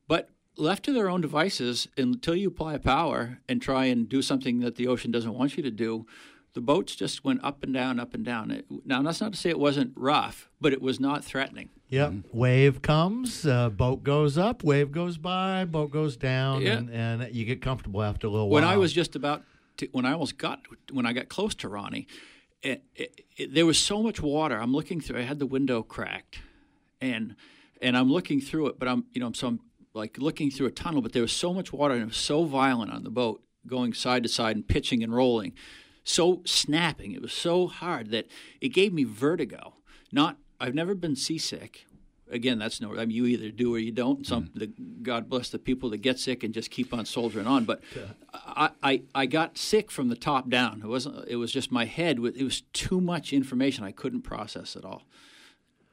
[0.08, 4.60] but left to their own devices, until you apply power and try and do something
[4.60, 6.06] that the ocean doesn't want you to do,
[6.52, 8.50] the boats just went up and down, up and down.
[8.50, 11.68] It, now, that's not to say it wasn't rough, but it was not threatening.
[11.88, 12.14] Yep.
[12.32, 16.78] Wave comes, uh, boat goes up, wave goes by, boat goes down, Yeah.
[16.78, 18.70] and, and you get comfortable after a little when while.
[18.70, 19.44] When I was just about
[19.78, 20.60] to, when I almost got
[20.92, 22.06] when I got close to Ronnie,
[22.62, 24.56] it, it, it, there was so much water.
[24.60, 25.20] I'm looking through.
[25.20, 26.40] I had the window cracked,
[27.00, 27.36] and
[27.82, 29.60] and I'm looking through it, but I'm you know I'm so I'm
[29.94, 32.44] like looking through a tunnel, but there was so much water and it was so
[32.44, 35.52] violent on the boat, going side to side and pitching and rolling,
[36.04, 37.12] so snapping.
[37.12, 38.26] It was so hard that
[38.60, 39.74] it gave me vertigo.
[40.12, 41.86] Not I've never been seasick.
[42.30, 42.92] Again, that's no.
[42.92, 44.24] I mean, you either do or you don't.
[44.24, 44.58] Some, mm-hmm.
[44.58, 44.66] the,
[45.02, 47.64] God bless the people that get sick and just keep on soldiering on.
[47.64, 47.82] But
[48.32, 50.80] I, I, I got sick from the top down.
[50.84, 51.26] It wasn't.
[51.26, 52.20] It was just my head.
[52.36, 53.82] It was too much information.
[53.82, 55.02] I couldn't process it all.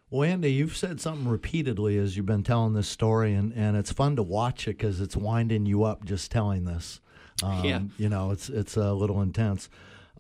[0.10, 3.92] Well, Andy, you've said something repeatedly as you've been telling this story, and, and it's
[3.92, 7.02] fun to watch it because it's winding you up just telling this.
[7.44, 7.82] Um, Yeah.
[7.98, 9.70] You know, it's it's a little intense.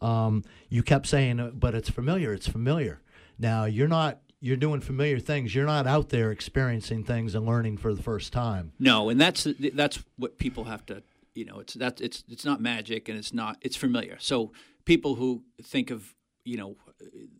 [0.01, 2.33] Um, you kept saying, uh, but it's familiar.
[2.33, 3.01] It's familiar.
[3.39, 4.19] Now you're not.
[4.39, 5.55] You're doing familiar things.
[5.55, 8.71] You're not out there experiencing things and learning for the first time.
[8.77, 11.01] No, and that's that's what people have to.
[11.33, 14.17] You know, it's that it's it's not magic and it's not it's familiar.
[14.19, 14.51] So
[14.85, 16.13] people who think of
[16.43, 16.77] you know,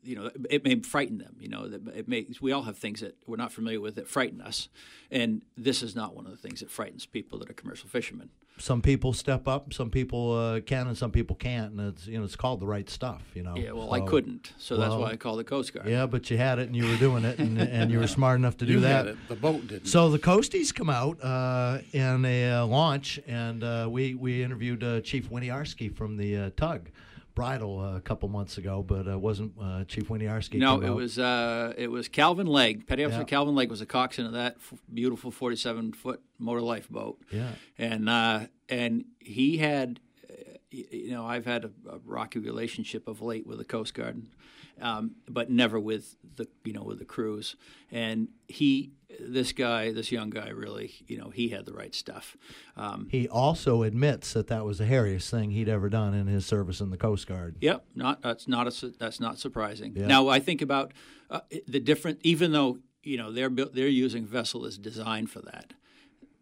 [0.04, 1.36] you know, it may frighten them.
[1.40, 2.28] You know, that it may.
[2.42, 4.70] We all have things that we're not familiar with that frighten us,
[5.12, 8.30] and this is not one of the things that frightens people that are commercial fishermen.
[8.60, 12.18] Some people step up, some people uh, can, and some people can't, and it's you
[12.18, 13.22] know it's called the right stuff.
[13.34, 13.56] You know.
[13.56, 15.88] Yeah, well, I couldn't, so that's why I called the Coast Guard.
[15.88, 18.40] Yeah, but you had it and you were doing it, and, and you were smart
[18.40, 19.06] enough to do you that.
[19.06, 19.18] had it.
[19.28, 19.88] The boat didn't.
[19.88, 24.84] So the Coasties come out uh, in a uh, launch, and uh, we we interviewed
[24.84, 26.90] uh, Chief Winiarski from the uh, Tug
[27.38, 30.58] Bridle uh, a couple months ago, but it wasn't uh, Chief Winiarski.
[30.58, 30.96] No, it out.
[30.96, 32.88] was uh, it was Calvin Legg.
[32.88, 33.26] Petty Officer Yeah.
[33.26, 37.22] Calvin Legg was a coxswain of that f- beautiful forty-seven foot motor lifeboat.
[37.32, 37.52] Yeah.
[37.78, 40.07] and uh, and he had, uh,
[40.72, 44.24] you know, I've had a, a rocky relationship of late with the Coast Guard,
[44.82, 47.56] um, but never with the you know with the crews.
[47.92, 52.36] And he, this guy, this young guy, really, you know, he had the right stuff.
[52.76, 56.46] Um, He also admits that that was the hairiest thing he'd ever done in his
[56.46, 57.56] service in the Coast Guard.
[57.62, 59.94] Yep, not that's not a, that's not surprising.
[59.96, 60.08] Yeah.
[60.08, 60.94] Now I think about
[61.30, 65.42] uh, the different, even though you know they're built, they're using vessel as designed for
[65.42, 65.74] that.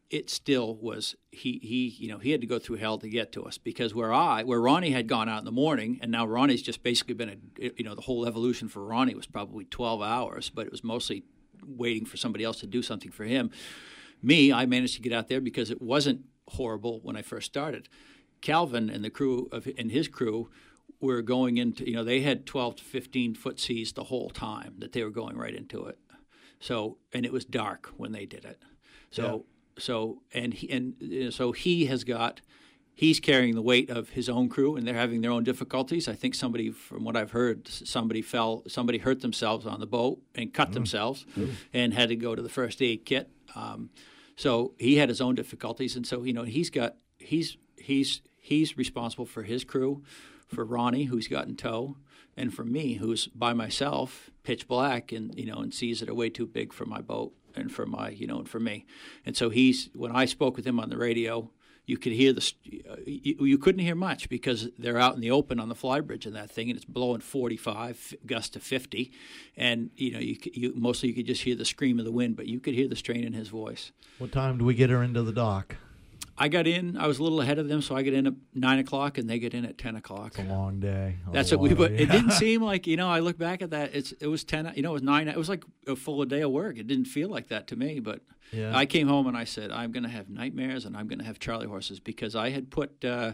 [0.10, 3.32] It still was he he you know he had to go through hell to get
[3.34, 6.26] to us because where I where Ronnie had gone out in the morning and now
[6.28, 10.02] Ronnie's just basically been a you know the whole evolution for Ronnie was probably twelve
[10.02, 11.24] hours, but it was mostly
[11.66, 13.50] waiting for somebody else to do something for him.
[14.22, 17.90] Me, I managed to get out there because it wasn't horrible when I first started.
[18.42, 20.50] Calvin and the crew of and his crew
[21.00, 24.76] were going into, you know, they had 12 to 15 foot seas the whole time
[24.80, 25.98] that they were going right into it.
[26.60, 28.62] So, and it was dark when they did it.
[29.12, 29.46] So,
[29.78, 32.42] so, and he, and uh, so he has got,
[32.94, 36.08] he's carrying the weight of his own crew and they're having their own difficulties.
[36.08, 40.22] I think somebody, from what I've heard, somebody fell, somebody hurt themselves on the boat
[40.34, 41.26] and cut themselves
[41.74, 43.30] and had to go to the first aid kit.
[43.56, 43.90] Um,
[44.36, 45.96] so he had his own difficulties.
[45.96, 50.04] And so, you know, he's got, he's, he's, he's responsible for his crew,
[50.48, 51.98] for Ronnie, who's got in tow,
[52.38, 56.14] and for me, who's by myself, pitch black, and you know, and seas that are
[56.14, 58.86] way too big for my boat and for my, you know, and for me.
[59.26, 61.50] And so he's when I spoke with him on the radio,
[61.86, 62.52] you could hear the,
[63.06, 66.36] you, you couldn't hear much because they're out in the open on the flybridge and
[66.36, 69.12] that thing, and it's blowing 45 gust to 50,
[69.56, 72.36] and you know, you, you mostly you could just hear the scream of the wind,
[72.36, 73.92] but you could hear the strain in his voice.
[74.18, 75.76] What time do we get her into the dock?
[76.38, 76.98] I got in.
[76.98, 79.30] I was a little ahead of them, so I get in at nine o'clock, and
[79.30, 80.38] they get in at ten o'clock.
[80.38, 81.16] It's a long day.
[81.28, 81.74] A That's what we.
[81.74, 83.08] But it didn't seem like you know.
[83.10, 83.96] I look back at that.
[83.96, 84.72] It's it was ten.
[84.76, 85.28] You know, it was nine.
[85.30, 86.78] It was like a full day of work.
[86.78, 88.00] It didn't feel like that to me.
[88.02, 88.22] But
[88.52, 88.76] Yeah.
[88.76, 91.26] I came home and I said, I'm going to have nightmares and I'm going to
[91.26, 93.04] have Charlie horses because I had put.
[93.06, 93.34] Uh,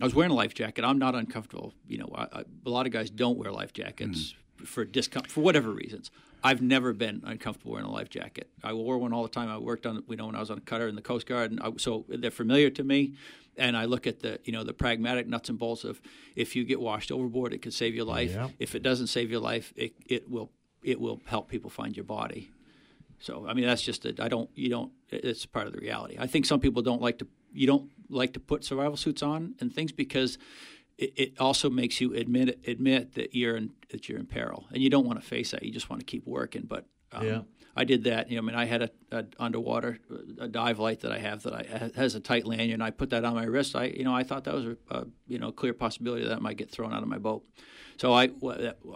[0.00, 0.84] I was wearing a life jacket.
[0.84, 1.74] I'm not uncomfortable.
[1.86, 4.34] You know, I, I, a lot of guys don't wear life jackets
[4.64, 6.10] for discomfort for whatever reasons.
[6.42, 8.48] I've never been uncomfortable wearing a life jacket.
[8.62, 9.48] I wore one all the time.
[9.48, 11.50] I worked on, you know, when I was on a cutter in the Coast Guard,
[11.50, 13.14] and I, so they're familiar to me.
[13.56, 16.00] And I look at the, you know, the pragmatic nuts and bolts of
[16.36, 18.32] if you get washed overboard, it could save your life.
[18.32, 18.48] Yeah.
[18.60, 20.52] If it doesn't save your life, it, it will
[20.84, 22.52] it will help people find your body.
[23.18, 26.16] So I mean, that's just a, I don't you don't it's part of the reality.
[26.20, 29.54] I think some people don't like to you don't like to put survival suits on
[29.60, 30.38] and things because
[30.98, 34.82] it, it also makes you admit admit that you're in that you're in peril and
[34.82, 35.62] you don't want to face that.
[35.62, 36.62] You just want to keep working.
[36.62, 37.40] But um, Yeah.
[37.76, 38.28] I did that.
[38.28, 40.00] You know, I mean, I had a, a underwater
[40.40, 43.10] a dive light that I have that I has a tight lanyard, and I put
[43.10, 43.76] that on my wrist.
[43.76, 46.40] I you know I thought that was a, a you know clear possibility that I
[46.40, 47.44] might get thrown out of my boat.
[47.98, 48.30] So I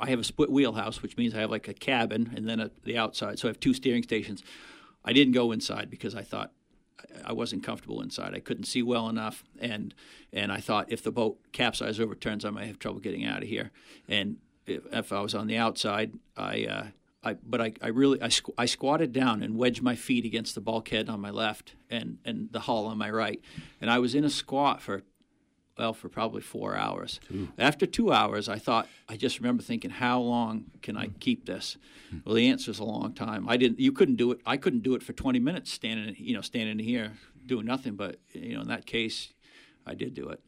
[0.00, 2.70] I have a split wheelhouse, which means I have like a cabin and then a,
[2.82, 3.38] the outside.
[3.38, 4.42] So I have two steering stations.
[5.04, 6.50] I didn't go inside because I thought
[7.24, 8.34] I wasn't comfortable inside.
[8.34, 9.94] I couldn't see well enough, and
[10.32, 13.48] and I thought if the boat capsizes overturns, I might have trouble getting out of
[13.48, 13.70] here.
[14.08, 14.36] And
[14.66, 16.64] if, if I was on the outside, I.
[16.64, 16.86] Uh,
[17.24, 20.56] I, but I, I really I, squ- I squatted down and wedged my feet against
[20.56, 23.40] the bulkhead on my left and, and the hull on my right,
[23.80, 25.04] and I was in a squat for
[25.78, 27.20] well for probably four hours.
[27.58, 31.76] After two hours, I thought I just remember thinking, how long can I keep this?
[32.24, 33.48] Well, the answer is a long time.
[33.48, 33.80] I didn't.
[33.80, 34.40] You couldn't do it.
[34.44, 37.12] I couldn't do it for 20 minutes standing you know standing here
[37.46, 37.94] doing nothing.
[37.96, 39.32] But you know in that case,
[39.86, 40.40] I did do it.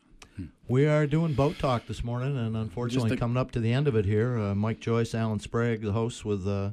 [0.67, 3.73] We are doing boat talk this morning, and unfortunately, Just a- coming up to the
[3.73, 4.37] end of it here.
[4.39, 6.71] Uh, Mike Joyce, Alan Sprague, the hosts, with uh,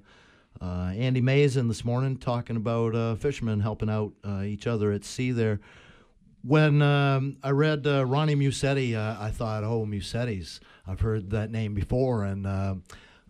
[0.60, 5.06] uh, Andy Mason this morning, talking about uh, fishermen helping out uh, each other at
[5.06, 5.60] sea there.
[6.43, 10.59] When um, I read uh, Ronnie Musetti, uh, I thought, oh, Musetti's.
[10.87, 12.25] I've heard that name before.
[12.25, 12.75] And uh,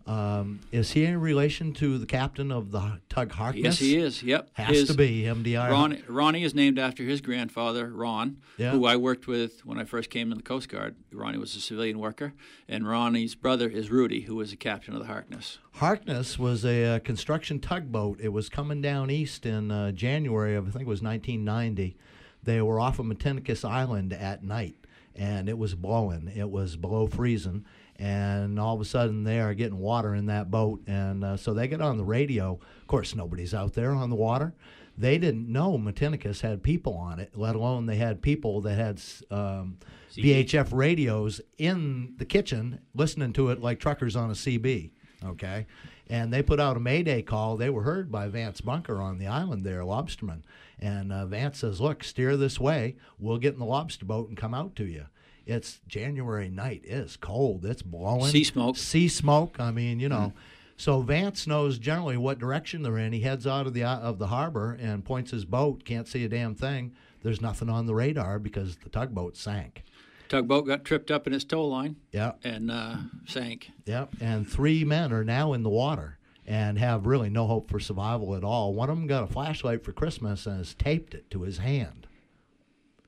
[0.06, 3.64] um, is he in relation to the captain of the tug Harkness?
[3.64, 4.22] Yes, he is.
[4.22, 5.70] Yep, Has His- to be MDI.
[5.70, 8.70] Ron, Ronnie is named after his grandfather, Ron, Yeah.
[8.72, 10.96] who I worked with when I first came in the Coast Guard.
[11.12, 12.32] Ronnie was a civilian worker,
[12.68, 15.58] and Ronnie's brother is Rudy, who was a captain of the Harkness.
[15.74, 18.18] Harkness was a uh, construction tugboat.
[18.20, 21.96] It was coming down east in uh, January of I think it was 1990.
[22.42, 24.76] They were off of Matinicus Island at night,
[25.14, 26.30] and it was blowing.
[26.34, 27.64] It was below freezing,
[27.96, 31.54] and all of a sudden they are getting water in that boat, and uh, so
[31.54, 32.58] they get on the radio.
[32.80, 34.54] Of course, nobody's out there on the water.
[34.98, 39.00] They didn't know Matinicus had people on it, let alone they had people that had
[39.30, 39.78] um,
[40.12, 44.90] VHF radios in the kitchen listening to it like truckers on a CB.
[45.24, 45.66] Okay.
[46.10, 47.56] And they put out a Mayday call.
[47.56, 50.42] They were heard by Vance Bunker on the island there, Lobsterman.
[50.82, 52.96] And uh, Vance says, Look, steer this way.
[53.18, 55.06] We'll get in the lobster boat and come out to you.
[55.46, 56.82] It's January night.
[56.84, 57.64] It's cold.
[57.64, 58.26] It's blowing.
[58.32, 58.76] Sea smoke.
[58.76, 59.56] Sea smoke.
[59.60, 60.32] I mean, you know.
[60.76, 63.12] So Vance knows generally what direction they're in.
[63.12, 65.84] He heads out of the of the harbor and points his boat.
[65.84, 66.92] Can't see a damn thing.
[67.22, 69.84] There's nothing on the radar because the tugboat sank.
[70.28, 72.32] Tugboat got tripped up in its tow line Yeah.
[72.42, 73.70] and uh, sank.
[73.84, 74.14] Yep.
[74.20, 78.34] And three men are now in the water and have really no hope for survival
[78.34, 78.74] at all.
[78.74, 82.06] One of them got a flashlight for Christmas and has taped it to his hand.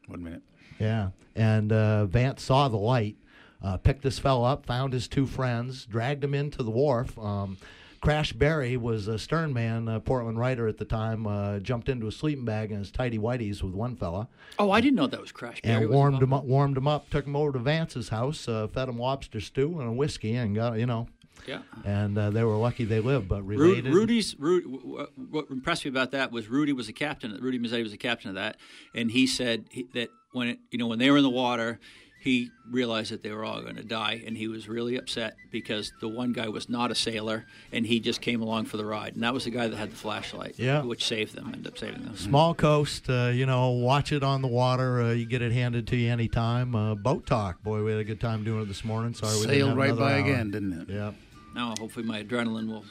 [0.06, 0.42] One minute.
[0.78, 1.10] Yeah.
[1.34, 3.16] And uh, Vance saw the light,
[3.62, 7.18] uh, picked this fellow up, found his two friends, dragged him into the wharf.
[7.18, 7.56] Um,
[8.00, 12.06] Crash Barry was a stern man, a Portland writer at the time, uh, jumped into
[12.06, 14.28] a sleeping bag and his tidy whities with one fella.
[14.58, 15.84] Oh, I didn't know that was Crash Barry.
[15.84, 18.90] and warmed him up, warmed him up, took him over to Vance's house, uh, fed
[18.90, 21.08] him lobster stew and a whiskey, and got you know,
[21.46, 21.60] Yeah.
[21.84, 23.28] and uh, they were lucky they lived.
[23.28, 27.36] But related, Rudy's Ru- w- what impressed me about that was Rudy was a captain.
[27.40, 28.56] Rudy Mazzetti was a captain of that,
[28.94, 31.78] and he said that when it, you know when they were in the water,
[32.20, 35.92] he realized that they were all going to die, and he was really upset because
[36.00, 39.12] the one guy was not a sailor, and he just came along for the ride,
[39.12, 40.80] and that was the guy that had the flashlight, Yeah.
[40.82, 42.16] which saved them, ended up saving them.
[42.16, 45.02] Small coast, uh, you know, watch it on the water.
[45.02, 46.74] Uh, you get it handed to you anytime.
[46.74, 49.12] Uh, boat talk, boy, we had a good time doing it this morning.
[49.12, 50.20] Sorry we didn't Sailed have right by hour.
[50.20, 50.88] again, didn't it?
[50.88, 51.12] Yeah.
[51.54, 52.84] Now, hopefully, my adrenaline will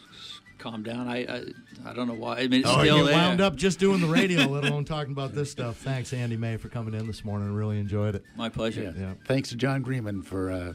[0.58, 1.08] calm down.
[1.10, 1.44] I, I,
[1.86, 2.38] I don't know why.
[2.40, 3.14] I mean, it's Oh, still you there.
[3.16, 5.78] wound up just doing the radio, let alone talking about this stuff.
[5.78, 7.54] Thanks, Andy May, for coming in this morning.
[7.54, 8.24] Really enjoyed it.
[8.38, 8.84] My pleasure.
[8.96, 9.02] Yeah.
[9.02, 9.14] Yeah.
[9.28, 10.74] Thanks to John Greenman for uh,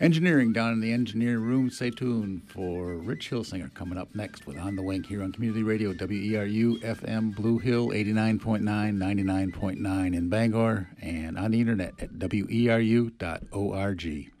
[0.00, 1.70] engineering down in the engineering room.
[1.70, 5.62] Stay tuned for Rich Hilsinger coming up next with On the Wing here on Community
[5.62, 12.10] Radio E WERU FM Blue Hill 89.9, 99.9 in Bangor, and on the internet at
[12.10, 14.31] E weru.org.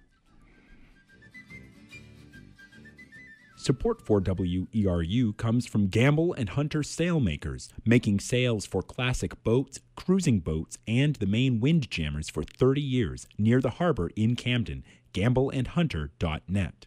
[3.62, 10.40] Support for WERU comes from Gambell and Hunter Sailmakers, making sails for classic boats, cruising
[10.40, 14.82] boats, and the Maine wind jammers for 30 years near the harbor in Camden.
[15.14, 16.86] GambellandHunter.net.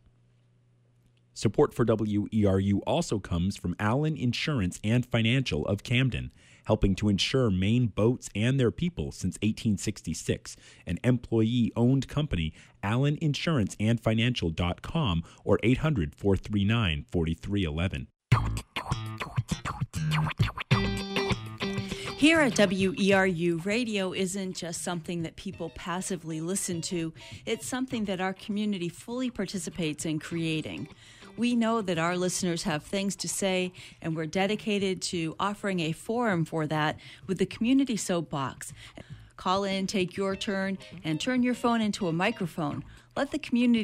[1.34, 6.34] Support for WERU also comes from Allen Insurance and Financial of Camden,
[6.66, 10.58] helping to insure Maine boats and their people since 1866.
[10.86, 12.54] An employee owned company,
[12.84, 18.08] Allen Insurance and Financial.com or 800 439 4311.
[22.18, 27.14] Here at WERU, radio isn't just something that people passively listen to,
[27.46, 30.88] it's something that our community fully participates in creating.
[31.38, 35.92] We know that our listeners have things to say, and we're dedicated to offering a
[35.92, 38.72] forum for that with the Community Soapbox.
[39.36, 42.86] Call in, take your turn, and turn your phone into a microphone.
[43.18, 43.74] Let the community